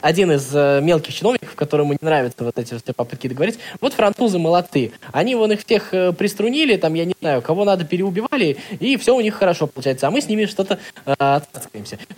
один 0.00 0.32
из 0.32 0.48
э, 0.54 0.80
мелких 0.82 1.14
чиновников, 1.14 1.54
которому 1.54 1.92
не 1.92 1.98
нравятся 2.00 2.44
вот 2.44 2.58
эти 2.58 2.74
все 2.74 2.92
попытки 2.94 3.28
договорить. 3.28 3.58
Вот 3.80 3.92
французы 3.92 4.38
молодцы. 4.38 4.92
Они 5.12 5.34
вон 5.34 5.52
их 5.52 5.64
всех 5.64 5.92
э, 5.92 6.12
приструнили, 6.12 6.76
там, 6.76 6.94
я 6.94 7.04
не 7.04 7.14
знаю, 7.20 7.42
кого 7.42 7.64
надо 7.64 7.84
переубивали, 7.84 8.56
и 8.80 8.96
все 8.96 9.14
у 9.14 9.20
них 9.20 9.27
хорошо 9.30 9.66
получается. 9.66 10.06
А 10.06 10.10
мы 10.10 10.20
с 10.20 10.28
ними 10.28 10.46
что-то 10.46 10.78
э. 11.06 11.14
То 11.14 11.40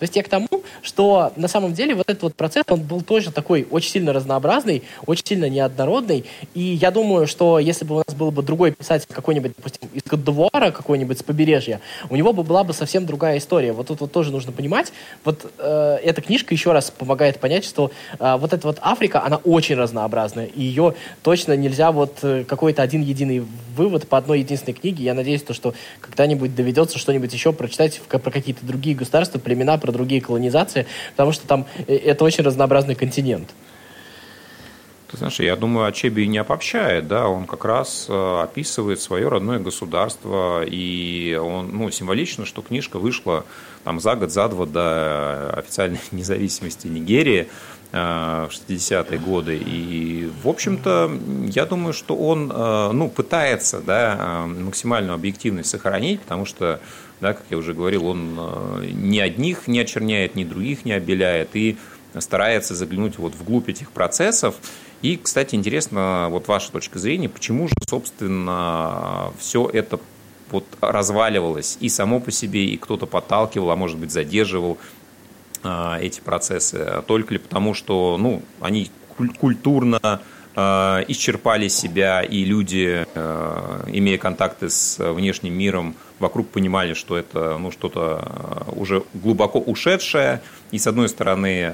есть 0.00 0.16
я 0.16 0.22
к 0.22 0.28
тому, 0.28 0.48
что 0.82 1.32
на 1.36 1.48
самом 1.48 1.74
деле 1.74 1.94
вот 1.94 2.08
этот 2.08 2.22
вот 2.22 2.34
процесс, 2.34 2.64
он 2.68 2.80
был 2.80 3.02
тоже 3.02 3.32
такой 3.32 3.66
очень 3.70 3.90
сильно 3.90 4.12
разнообразный, 4.12 4.82
очень 5.06 5.26
сильно 5.26 5.48
неоднородный. 5.48 6.24
И 6.54 6.60
я 6.60 6.90
думаю, 6.90 7.26
что 7.26 7.58
если 7.58 7.84
бы 7.84 7.96
у 7.96 7.98
нас 7.98 8.14
был 8.14 8.30
бы 8.30 8.42
другой 8.42 8.72
писатель, 8.72 9.06
какой-нибудь, 9.10 9.52
допустим, 9.56 9.88
из 9.92 10.02
Каддувара, 10.02 10.70
какой-нибудь 10.70 11.18
с 11.18 11.22
побережья, 11.22 11.80
у 12.08 12.16
него 12.16 12.32
бы 12.32 12.42
была 12.42 12.64
бы 12.64 12.72
совсем 12.72 13.06
другая 13.06 13.38
история. 13.38 13.72
Вот 13.72 13.88
тут 13.88 14.00
вот 14.00 14.12
тоже 14.12 14.30
нужно 14.30 14.52
понимать. 14.52 14.92
Вот 15.24 15.50
э, 15.58 15.98
эта 16.02 16.20
книжка 16.20 16.54
еще 16.54 16.72
раз 16.72 16.90
помогает 16.90 17.38
понять, 17.38 17.64
что 17.64 17.90
э, 18.18 18.36
вот 18.38 18.52
эта 18.52 18.66
вот 18.66 18.78
Африка, 18.80 19.22
она 19.24 19.36
очень 19.36 19.76
разнообразная. 19.76 20.46
И 20.46 20.62
ее 20.62 20.94
точно 21.22 21.56
нельзя 21.56 21.92
вот 21.92 22.18
э, 22.22 22.44
какой-то 22.44 22.82
один 22.82 23.02
единый 23.02 23.44
вывод 23.76 24.08
по 24.08 24.18
одной 24.18 24.40
единственной 24.40 24.74
книге. 24.74 25.04
Я 25.04 25.14
надеюсь, 25.14 25.42
то, 25.42 25.54
что 25.54 25.74
когда-нибудь 26.00 26.54
доведется 26.54 26.89
что-нибудь 26.98 27.32
еще 27.32 27.52
прочитать 27.52 28.00
про 28.00 28.30
какие-то 28.30 28.64
другие 28.64 28.96
государства, 28.96 29.38
племена, 29.38 29.78
про 29.78 29.92
другие 29.92 30.20
колонизации, 30.20 30.86
потому 31.12 31.32
что 31.32 31.46
там 31.46 31.66
э, 31.86 31.96
это 31.96 32.24
очень 32.24 32.44
разнообразный 32.44 32.94
континент. 32.94 33.50
Ты 35.10 35.16
знаешь, 35.16 35.40
я 35.40 35.56
думаю, 35.56 35.86
Ачеби 35.86 36.24
не 36.26 36.38
обобщает, 36.38 37.08
да, 37.08 37.26
он 37.26 37.46
как 37.46 37.64
раз 37.64 38.06
э, 38.08 38.40
описывает 38.42 39.00
свое 39.00 39.28
родное 39.28 39.58
государство, 39.58 40.62
и 40.64 41.34
он, 41.34 41.70
ну, 41.72 41.90
символично, 41.90 42.46
что 42.46 42.62
книжка 42.62 42.98
вышла 42.98 43.44
там 43.82 43.98
за 43.98 44.14
год, 44.14 44.30
за 44.30 44.48
два 44.48 44.66
до 44.66 45.50
официальной 45.54 45.98
независимости 46.12 46.86
Нигерии, 46.86 47.48
Э, 47.48 47.79
в 47.92 48.50
60-е 48.50 49.18
годы. 49.18 49.56
И, 49.56 50.30
в 50.42 50.48
общем-то, 50.48 51.10
я 51.46 51.66
думаю, 51.66 51.92
что 51.92 52.14
он 52.14 52.50
э, 52.50 52.90
ну, 52.92 53.08
пытается 53.08 53.80
да, 53.80 54.44
э, 54.44 54.46
максимальную 54.46 55.14
объективность 55.14 55.70
сохранить, 55.70 56.20
потому 56.20 56.44
что, 56.44 56.80
да, 57.20 57.32
как 57.32 57.44
я 57.50 57.56
уже 57.56 57.74
говорил, 57.74 58.06
он 58.06 58.38
ни 58.82 59.18
одних 59.18 59.66
не 59.66 59.80
очерняет, 59.80 60.36
ни 60.36 60.44
других 60.44 60.84
не 60.84 60.92
обеляет, 60.92 61.50
и 61.54 61.76
старается 62.18 62.74
заглянуть 62.74 63.18
вот 63.18 63.34
вглубь 63.34 63.68
этих 63.68 63.90
процессов. 63.90 64.54
И, 65.02 65.16
кстати, 65.16 65.54
интересно, 65.54 66.28
вот 66.30 66.46
ваша 66.48 66.70
точка 66.72 66.98
зрения, 66.98 67.28
почему 67.28 67.68
же, 67.68 67.74
собственно, 67.88 69.32
все 69.38 69.68
это 69.72 69.98
вот 70.50 70.64
разваливалось 70.80 71.78
и 71.80 71.88
само 71.88 72.20
по 72.20 72.30
себе, 72.30 72.66
и 72.66 72.76
кто-то 72.76 73.06
подталкивал, 73.06 73.70
а 73.70 73.76
может 73.76 73.98
быть 73.98 74.10
задерживал 74.10 74.78
эти 75.62 76.20
процессы, 76.20 77.02
только 77.06 77.34
ли 77.34 77.38
потому, 77.38 77.74
что 77.74 78.16
ну, 78.18 78.42
они 78.60 78.90
культурно 79.38 80.22
а, 80.56 81.04
исчерпали 81.06 81.68
себя, 81.68 82.22
и 82.22 82.44
люди, 82.44 83.06
а, 83.14 83.84
имея 83.86 84.18
контакты 84.18 84.68
с 84.68 84.98
внешним 84.98 85.54
миром, 85.54 85.94
вокруг 86.18 86.48
понимали, 86.48 86.94
что 86.94 87.16
это 87.16 87.56
ну, 87.58 87.70
что-то 87.70 88.66
уже 88.72 89.04
глубоко 89.14 89.58
ушедшее, 89.60 90.42
и 90.70 90.78
с 90.78 90.86
одной 90.86 91.08
стороны 91.08 91.72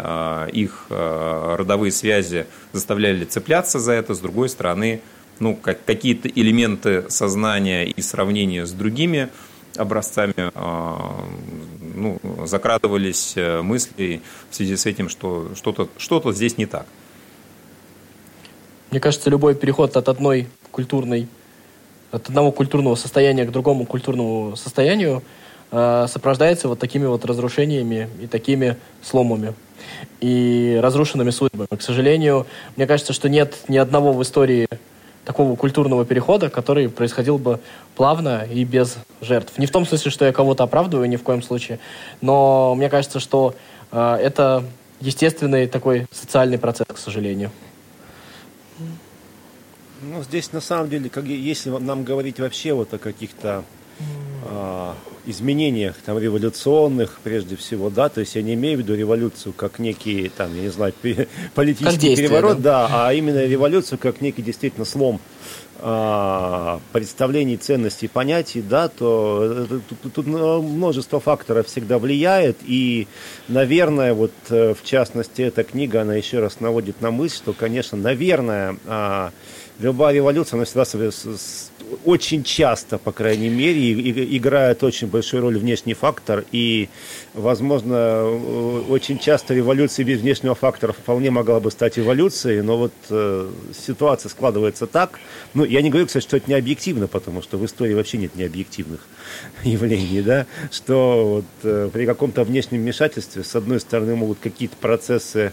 их 0.53 0.87
родовые 0.88 1.90
связи 1.90 2.46
заставляли 2.72 3.25
цепляться 3.25 3.81
за 3.81 3.92
это, 3.92 4.14
с 4.14 4.20
другой 4.20 4.49
стороны 4.49 5.01
ну, 5.40 5.57
как, 5.57 5.85
какие-то 5.85 6.29
элементы 6.29 7.07
сознания 7.09 7.87
и 7.87 8.01
сравнения 8.01 8.66
с 8.66 8.72
другими 8.72 9.31
образцами 9.77 10.35
ну, 11.96 12.20
закрадывались 12.46 13.32
э, 13.37 13.62
мысли 13.62 14.22
в 14.50 14.54
связи 14.54 14.76
с 14.76 14.87
этим, 14.87 15.09
что 15.09 15.50
что-то 15.54 15.88
что 15.98 16.32
здесь 16.32 16.59
не 16.59 16.66
так. 16.66 16.87
Мне 18.90 19.00
кажется, 19.00 19.30
любой 19.30 19.54
переход 19.54 19.96
от 19.96 20.09
одной 20.09 20.48
культурной, 20.70 21.28
от 22.12 22.28
одного 22.28 22.52
культурного 22.52 22.94
состояния 22.94 23.44
к 23.44 23.50
другому 23.50 23.85
культурному 23.85 24.54
состоянию 24.56 25.22
э, 25.72 26.06
сопровождается 26.09 26.68
вот 26.68 26.78
такими 26.78 27.06
вот 27.06 27.24
разрушениями 27.24 28.09
и 28.20 28.26
такими 28.26 28.76
сломами 29.02 29.54
и 30.20 30.78
разрушенными 30.82 31.30
судьбами. 31.30 31.76
К 31.76 31.82
сожалению, 31.82 32.46
мне 32.76 32.87
кажется, 32.87 33.12
что 33.12 33.28
нет 33.28 33.56
ни 33.68 33.76
одного 33.76 34.12
в 34.12 34.22
истории 34.22 34.68
такого 35.27 35.57
культурного 35.57 36.07
перехода, 36.07 36.49
который 36.49 36.89
происходил 36.89 37.37
бы 37.37 37.61
плавно 37.97 38.47
и 38.51 38.65
без 38.65 38.97
жертв. 39.21 39.59
Не 39.59 39.67
в 39.67 39.71
том 39.71 39.85
смысле, 39.85 40.11
что 40.11 40.25
я 40.25 40.33
кого-то 40.33 40.62
оправдываю, 40.65 41.09
ни 41.09 41.17
в 41.17 41.23
коем 41.23 41.43
случае, 41.43 41.81
но 42.23 42.75
мне 42.77 42.89
кажется, 42.89 43.19
что 43.21 43.55
э, 43.91 44.19
это 44.23 44.65
естественный 45.01 45.67
такой 45.67 46.07
социальный 46.12 46.59
процесс, 46.59 46.87
к 46.89 46.97
сожалению. 46.97 47.51
Ну, 50.01 50.23
здесь 50.23 50.53
на 50.53 50.61
самом 50.61 50.89
деле, 50.89 51.11
как, 51.11 51.25
если 51.25 51.71
нам 51.71 52.05
говорить 52.05 52.39
вообще 52.39 52.73
вот 52.73 52.95
о 52.95 52.99
каких-то 52.99 53.65
изменениях 55.26 55.96
там 56.04 56.18
революционных 56.18 57.18
прежде 57.22 57.56
всего, 57.56 57.90
да, 57.90 58.09
то 58.09 58.20
есть 58.20 58.37
я 58.37 58.42
не 58.42 58.54
имею 58.54 58.78
в 58.78 58.80
виду 58.80 58.94
революцию 58.94 59.52
как 59.52 59.78
некий 59.78 60.30
там, 60.37 60.54
я 60.54 60.62
не 60.62 60.68
знаю, 60.68 60.94
политический 61.54 62.16
переворот, 62.16 62.62
да? 62.62 62.88
да, 62.88 63.09
а 63.09 63.12
именно 63.12 63.44
революцию 63.44 63.98
как 63.98 64.20
некий 64.20 64.42
действительно 64.42 64.85
слом 64.85 65.20
а, 65.78 66.80
представлений, 66.92 67.56
ценностей, 67.56 68.09
понятий, 68.09 68.62
да, 68.62 68.88
то 68.88 69.66
э, 69.68 69.80
тут, 70.00 70.12
тут 70.12 70.26
множество 70.26 71.20
факторов 71.20 71.66
всегда 71.66 71.98
влияет, 71.98 72.56
и, 72.64 73.06
наверное, 73.48 74.14
вот 74.14 74.32
э, 74.48 74.72
в 74.72 74.82
частности 74.82 75.42
эта 75.42 75.64
книга, 75.64 76.00
она 76.00 76.14
еще 76.14 76.38
раз 76.38 76.61
наводит 76.61 77.02
на 77.02 77.11
мысль, 77.11 77.37
что, 77.37 77.52
конечно, 77.52 77.98
наверное, 77.98 78.78
а, 78.87 79.32
любая 79.78 80.14
революция, 80.14 80.56
она 80.56 80.64
всегда 80.64 80.85
очень 82.05 82.42
часто, 82.42 82.99
по 82.99 83.12
крайней 83.12 83.49
мере, 83.49 83.92
играет 84.37 84.83
очень 84.83 85.07
большую 85.07 85.42
роль 85.42 85.59
внешний 85.59 85.94
фактор, 85.94 86.44
и, 86.51 86.88
возможно, 87.35 88.25
очень 88.88 89.18
часто 89.18 89.55
революция 89.55 90.05
без 90.05 90.20
внешнего 90.20 90.55
фактора 90.55 90.92
вполне 90.92 91.31
могла 91.31 91.61
бы 91.61 91.70
стать 91.70 91.99
эволюцией, 91.99 92.62
но 92.62 92.77
вот 92.77 92.92
э, 93.11 93.51
ситуация 93.87 94.29
складывается 94.29 94.87
так. 94.87 95.20
Ну, 95.55 95.64
я 95.64 95.83
не 95.83 95.90
говорю, 95.90 96.07
кстати, 96.07 96.25
что 96.25 96.37
это 96.37 96.51
не 96.51 96.57
объективно, 96.57 97.07
потому 97.07 97.42
что 97.42 97.57
в 97.57 97.64
истории 97.64 97.94
вообще 97.94 98.18
нет 98.18 98.35
необъективных 98.35 99.07
явлений, 99.62 100.22
да, 100.22 100.46
что 100.72 101.27
вот, 101.37 101.44
э, 101.62 101.90
при 101.92 102.07
каком-то 102.07 102.42
внешнем 102.44 102.81
вмешательстве, 102.81 103.44
с 103.44 103.55
одной 103.55 103.81
стороны, 103.81 104.16
могут 104.16 104.38
какие-то 104.40 104.77
процессы 104.77 105.53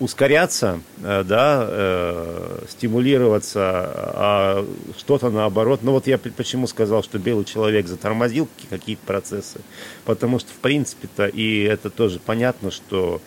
ускоряться, 0.00 0.80
э, 1.02 1.24
да, 1.24 1.66
э, 1.68 2.64
стимулироваться, 2.68 3.60
а 3.62 4.66
что-то 4.98 5.30
наоборот. 5.30 5.80
Ну 5.82 5.92
вот 5.92 6.06
я 6.06 6.18
почему 6.18 6.66
сказал, 6.66 7.02
что 7.02 7.18
белый 7.18 7.44
человек 7.44 7.86
затормозил 7.86 8.48
какие-то 8.70 9.04
процессы, 9.06 9.60
потому 10.04 10.38
что 10.38 10.50
в 10.50 10.56
принципе-то, 10.56 11.26
и 11.26 11.62
это 11.62 11.90
тоже 11.90 12.18
понятно, 12.18 12.70
что 12.70 13.20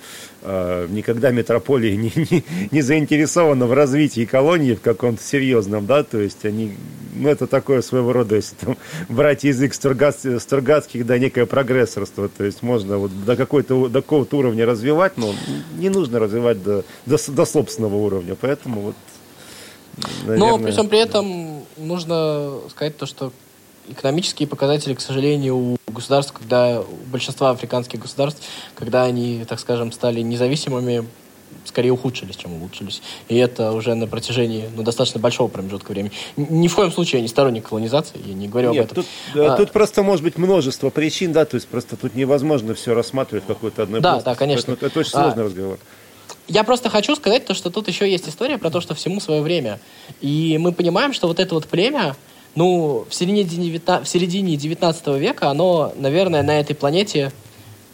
никогда 0.89 1.31
метрополия 1.31 1.95
не, 1.95 2.11
не, 2.31 2.43
не 2.71 2.81
заинтересована 2.81 3.65
в 3.65 3.73
развитии 3.73 4.25
колонии 4.25 4.75
в 4.75 4.81
каком-то 4.81 5.23
серьезном, 5.23 5.85
да, 5.85 6.03
то 6.03 6.19
есть 6.19 6.45
они, 6.45 6.75
ну 7.15 7.29
это 7.29 7.47
такое 7.47 7.81
своего 7.81 8.13
рода, 8.13 8.35
если 8.35 8.55
там 8.55 8.77
брать 9.09 9.43
язык 9.43 9.73
Стругацких, 9.73 11.05
да, 11.05 11.17
некое 11.17 11.45
прогрессорство, 11.45 12.29
то 12.29 12.43
есть 12.43 12.61
можно 12.61 12.97
вот 12.97 13.25
до 13.25 13.35
какой-то, 13.35 13.87
до 13.87 14.01
какого-то 14.01 14.37
уровня 14.37 14.65
развивать, 14.65 15.17
но 15.17 15.33
не 15.77 15.89
нужно 15.89 16.19
развивать 16.19 16.61
до, 16.63 16.83
до, 17.05 17.17
до 17.27 17.45
собственного 17.45 17.95
уровня. 17.95 18.35
Поэтому 18.39 18.81
вот, 18.81 18.95
наверное... 20.25 20.37
Но 20.37 20.59
при 20.59 20.71
всем 20.71 20.87
при 20.87 20.99
этом 20.99 21.63
нужно 21.77 22.59
сказать 22.69 22.97
то, 22.97 23.05
что 23.05 23.31
экономические 23.87 24.47
показатели, 24.47 24.93
к 24.93 25.01
сожалению, 25.01 25.55
у 25.55 25.77
государств, 25.95 26.33
когда 26.33 26.81
у 26.81 27.11
большинства 27.11 27.49
африканских 27.51 27.99
государств, 27.99 28.41
когда 28.75 29.03
они, 29.03 29.45
так 29.47 29.59
скажем, 29.59 29.91
стали 29.91 30.21
независимыми, 30.21 31.05
скорее 31.63 31.91
ухудшились, 31.91 32.35
чем 32.35 32.53
улучшились. 32.53 33.01
И 33.27 33.35
это 33.35 33.71
уже 33.71 33.95
на 33.95 34.07
протяжении 34.07 34.69
ну, 34.75 34.83
достаточно 34.83 35.19
большого 35.19 35.47
промежутка 35.47 35.91
времени. 35.91 36.11
Ни 36.37 36.67
в 36.67 36.75
коем 36.75 36.91
случае 36.91 37.19
я 37.19 37.21
не 37.23 37.27
сторонник 37.27 37.67
колонизации, 37.67 38.19
я 38.25 38.33
не 38.33 38.47
говорю 38.47 38.73
Нет, 38.73 38.85
об 38.85 38.91
этом. 38.91 39.03
Тут, 39.33 39.41
а, 39.41 39.57
тут 39.57 39.71
просто 39.71 40.03
может 40.03 40.23
быть 40.23 40.37
множество 40.37 40.89
причин, 40.89 41.31
да, 41.31 41.45
то 41.45 41.55
есть 41.55 41.67
просто 41.67 41.95
тут 41.95 42.15
невозможно 42.15 42.73
все 42.73 42.93
рассматривать 42.93 43.45
какой-то 43.45 43.83
одной 43.83 44.01
Да, 44.01 44.13
плоскости. 44.13 44.29
да, 44.29 44.35
конечно. 44.35 44.71
Это, 44.73 44.85
это 44.87 44.99
очень 44.99 45.11
сложный 45.11 45.43
а, 45.43 45.45
разговор. 45.45 45.79
Я 46.47 46.63
просто 46.63 46.89
хочу 46.89 47.15
сказать 47.15 47.45
то, 47.45 47.53
что 47.53 47.71
тут 47.71 47.87
еще 47.87 48.09
есть 48.09 48.29
история 48.29 48.57
про 48.57 48.69
то, 48.69 48.79
что 48.79 48.93
всему 48.93 49.19
свое 49.19 49.41
время. 49.41 49.79
И 50.21 50.57
мы 50.59 50.73
понимаем, 50.73 51.13
что 51.13 51.27
вот 51.27 51.39
это 51.39 51.55
вот 51.55 51.67
племя, 51.67 52.15
ну, 52.55 53.05
в 53.09 53.13
середине, 53.13 53.43
19, 53.43 54.07
в 54.07 54.09
середине 54.09 54.55
19 54.55 55.07
века, 55.19 55.49
оно, 55.49 55.93
наверное, 55.95 56.41
на 56.41 56.59
этой 56.59 56.75
планете, 56.75 57.31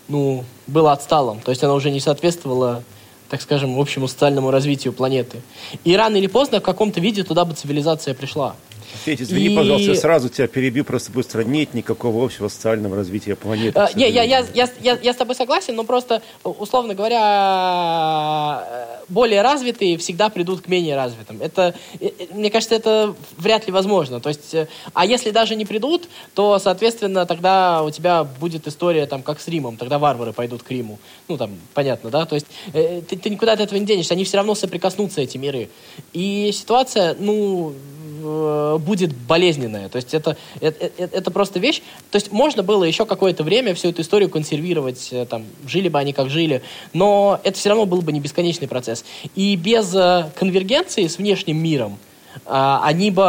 ну, 0.07 0.43
было 0.67 0.91
отсталым. 0.91 1.39
То 1.41 1.51
есть 1.51 1.63
оно 1.63 1.75
уже 1.75 1.91
не 1.91 1.99
соответствовало 1.99 2.83
так 3.31 3.41
скажем, 3.41 3.79
общему 3.79 4.09
социальному 4.09 4.51
развитию 4.51 4.91
планеты. 4.91 5.41
И 5.85 5.95
рано 5.95 6.17
или 6.17 6.27
поздно 6.27 6.59
в 6.59 6.63
каком-то 6.63 6.99
виде 6.99 7.23
туда 7.23 7.45
бы 7.45 7.53
цивилизация 7.53 8.13
пришла. 8.13 8.57
Петя, 9.05 9.23
извини, 9.23 9.53
и... 9.53 9.55
пожалуйста, 9.55 9.95
сразу 9.95 10.29
тебя 10.29 10.47
перебью 10.47 10.85
просто 10.85 11.11
быстро. 11.11 11.43
Нет 11.43 11.73
никакого 11.73 12.23
общего 12.23 12.47
социального 12.47 12.95
развития 12.95 13.35
планеты. 13.35 13.79
А, 13.79 13.89
не, 13.95 14.09
я, 14.09 14.23
я, 14.23 14.45
я, 14.53 14.69
я, 14.81 14.99
я 15.01 15.13
с 15.13 15.15
тобой 15.15 15.35
согласен, 15.35 15.75
но 15.75 15.83
просто, 15.83 16.21
условно 16.43 16.93
говоря, 16.93 18.63
более 19.11 19.41
развитые 19.41 19.97
всегда 19.97 20.29
придут 20.29 20.61
к 20.61 20.67
менее 20.67 20.95
развитым. 20.95 21.41
Это, 21.41 21.75
э, 21.99 22.07
э, 22.17 22.25
мне 22.33 22.49
кажется, 22.49 22.75
это 22.75 23.15
вряд 23.37 23.67
ли 23.67 23.73
возможно. 23.73 24.19
То 24.19 24.29
есть, 24.29 24.53
э, 24.53 24.67
а 24.93 25.05
если 25.05 25.31
даже 25.31 25.55
не 25.55 25.65
придут, 25.65 26.07
то, 26.33 26.59
соответственно, 26.59 27.25
тогда 27.25 27.83
у 27.83 27.91
тебя 27.91 28.23
будет 28.23 28.67
история, 28.67 29.05
там, 29.05 29.21
как 29.21 29.39
с 29.39 29.47
Римом. 29.47 29.77
Тогда 29.77 29.99
варвары 29.99 30.33
пойдут 30.33 30.63
к 30.63 30.71
Риму. 30.71 30.99
Ну, 31.27 31.37
там, 31.37 31.51
понятно, 31.73 32.09
да? 32.09 32.25
То 32.25 32.35
есть, 32.35 32.47
ты, 32.73 33.17
ты 33.17 33.29
никуда 33.29 33.53
от 33.53 33.59
этого 33.59 33.77
не 33.77 33.85
денешься. 33.85 34.13
Они 34.13 34.23
все 34.23 34.37
равно 34.37 34.55
соприкоснутся, 34.55 35.21
эти 35.21 35.37
миры. 35.37 35.69
И 36.13 36.51
ситуация, 36.53 37.15
ну, 37.19 37.73
будет 38.21 39.15
болезненная. 39.15 39.89
То 39.89 39.97
есть 39.97 40.13
это, 40.13 40.37
это, 40.59 40.85
э, 40.97 41.07
это 41.11 41.31
просто 41.31 41.59
вещь. 41.59 41.81
То 42.09 42.17
есть 42.17 42.31
можно 42.31 42.63
было 42.63 42.83
еще 42.83 43.05
какое-то 43.05 43.43
время 43.43 43.73
всю 43.73 43.89
эту 43.89 44.01
историю 44.01 44.29
консервировать, 44.29 45.09
э, 45.11 45.25
там, 45.25 45.45
жили 45.67 45.89
бы 45.89 45.99
они 45.99 46.13
как 46.13 46.29
жили, 46.29 46.61
но 46.93 47.39
это 47.43 47.57
все 47.57 47.69
равно 47.69 47.85
был 47.85 48.01
бы 48.01 48.11
не 48.11 48.19
бесконечный 48.19 48.67
процесс. 48.67 49.03
И 49.35 49.55
без 49.55 49.91
конвергенции 50.35 51.07
с 51.07 51.17
внешним 51.17 51.57
миром 51.57 51.97
они 52.45 53.11
бы 53.11 53.23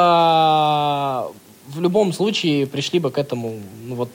в 1.69 1.81
любом 1.81 2.13
случае 2.13 2.67
пришли 2.67 2.99
бы 2.99 3.11
к 3.11 3.19
этому, 3.19 3.55
ну 3.85 3.95
вот, 3.95 4.11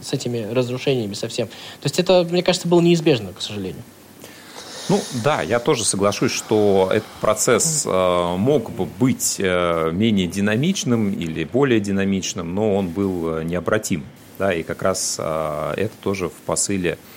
с 0.00 0.12
этими 0.12 0.52
разрушениями 0.52 1.14
совсем. 1.14 1.48
То 1.48 1.84
есть 1.84 1.98
это, 1.98 2.26
мне 2.30 2.42
кажется, 2.42 2.68
было 2.68 2.80
неизбежно, 2.80 3.32
к 3.32 3.40
сожалению. 3.40 3.82
Ну 4.92 5.00
да, 5.24 5.40
я 5.40 5.58
тоже 5.58 5.86
соглашусь, 5.86 6.32
что 6.32 6.90
этот 6.92 7.08
процесс 7.22 7.86
э, 7.86 8.36
мог 8.36 8.70
бы 8.70 8.84
быть 8.84 9.36
э, 9.38 9.90
менее 9.90 10.26
динамичным 10.26 11.14
или 11.14 11.44
более 11.44 11.80
динамичным, 11.80 12.54
но 12.54 12.74
он 12.74 12.88
был 12.88 13.38
э, 13.38 13.44
необратим. 13.44 14.04
Да, 14.38 14.52
и 14.52 14.62
как 14.62 14.82
раз 14.82 15.16
э, 15.18 15.74
это 15.78 15.94
тоже 16.02 16.28
в 16.28 16.34
посыле 16.44 16.92
а, 16.92 17.11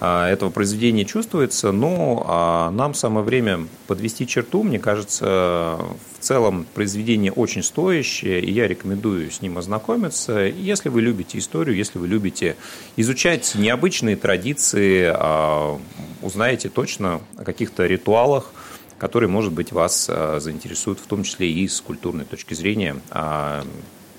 этого 0.00 0.50
произведения 0.50 1.04
чувствуется, 1.04 1.72
но 1.72 2.24
а, 2.26 2.70
нам 2.70 2.94
самое 2.94 3.24
время 3.24 3.66
подвести 3.88 4.26
черту. 4.26 4.62
Мне 4.62 4.78
кажется, 4.78 5.78
в 6.18 6.20
целом 6.20 6.66
произведение 6.72 7.32
очень 7.32 7.64
стоящее, 7.64 8.40
и 8.40 8.52
я 8.52 8.68
рекомендую 8.68 9.30
с 9.30 9.42
ним 9.42 9.58
ознакомиться. 9.58 10.40
Если 10.40 10.88
вы 10.88 11.02
любите 11.02 11.38
историю, 11.38 11.76
если 11.76 11.98
вы 11.98 12.06
любите 12.06 12.56
изучать 12.96 13.54
необычные 13.56 14.16
традиции, 14.16 15.10
а, 15.12 15.80
узнаете 16.22 16.68
точно 16.68 17.20
о 17.36 17.44
каких-то 17.44 17.86
ритуалах, 17.86 18.52
которые, 18.98 19.28
может 19.28 19.52
быть, 19.52 19.70
вас 19.70 20.06
заинтересуют, 20.06 20.98
в 20.98 21.06
том 21.06 21.22
числе 21.22 21.48
и 21.48 21.68
с 21.68 21.80
культурной 21.80 22.24
точки 22.24 22.54
зрения. 22.54 22.96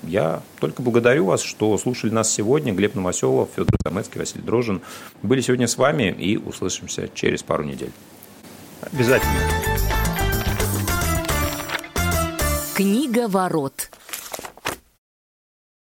Я 0.02 0.42
только 0.58 0.82
благодарю 0.82 1.26
вас, 1.26 1.42
что 1.42 1.76
слушали 1.78 2.10
нас 2.10 2.30
сегодня. 2.32 2.72
Глеб 2.72 2.94
Новоселов, 2.94 3.50
Федор 3.54 3.76
Замецкий, 3.84 4.18
Василий 4.18 4.42
Дрожин 4.42 4.80
были 5.22 5.40
сегодня 5.40 5.66
с 5.66 5.76
вами 5.76 6.14
и 6.18 6.36
услышимся 6.36 7.08
через 7.14 7.42
пару 7.42 7.64
недель. 7.64 7.92
Обязательно. 8.80 9.32
Книга 12.74 13.28
ворот. 13.28 13.90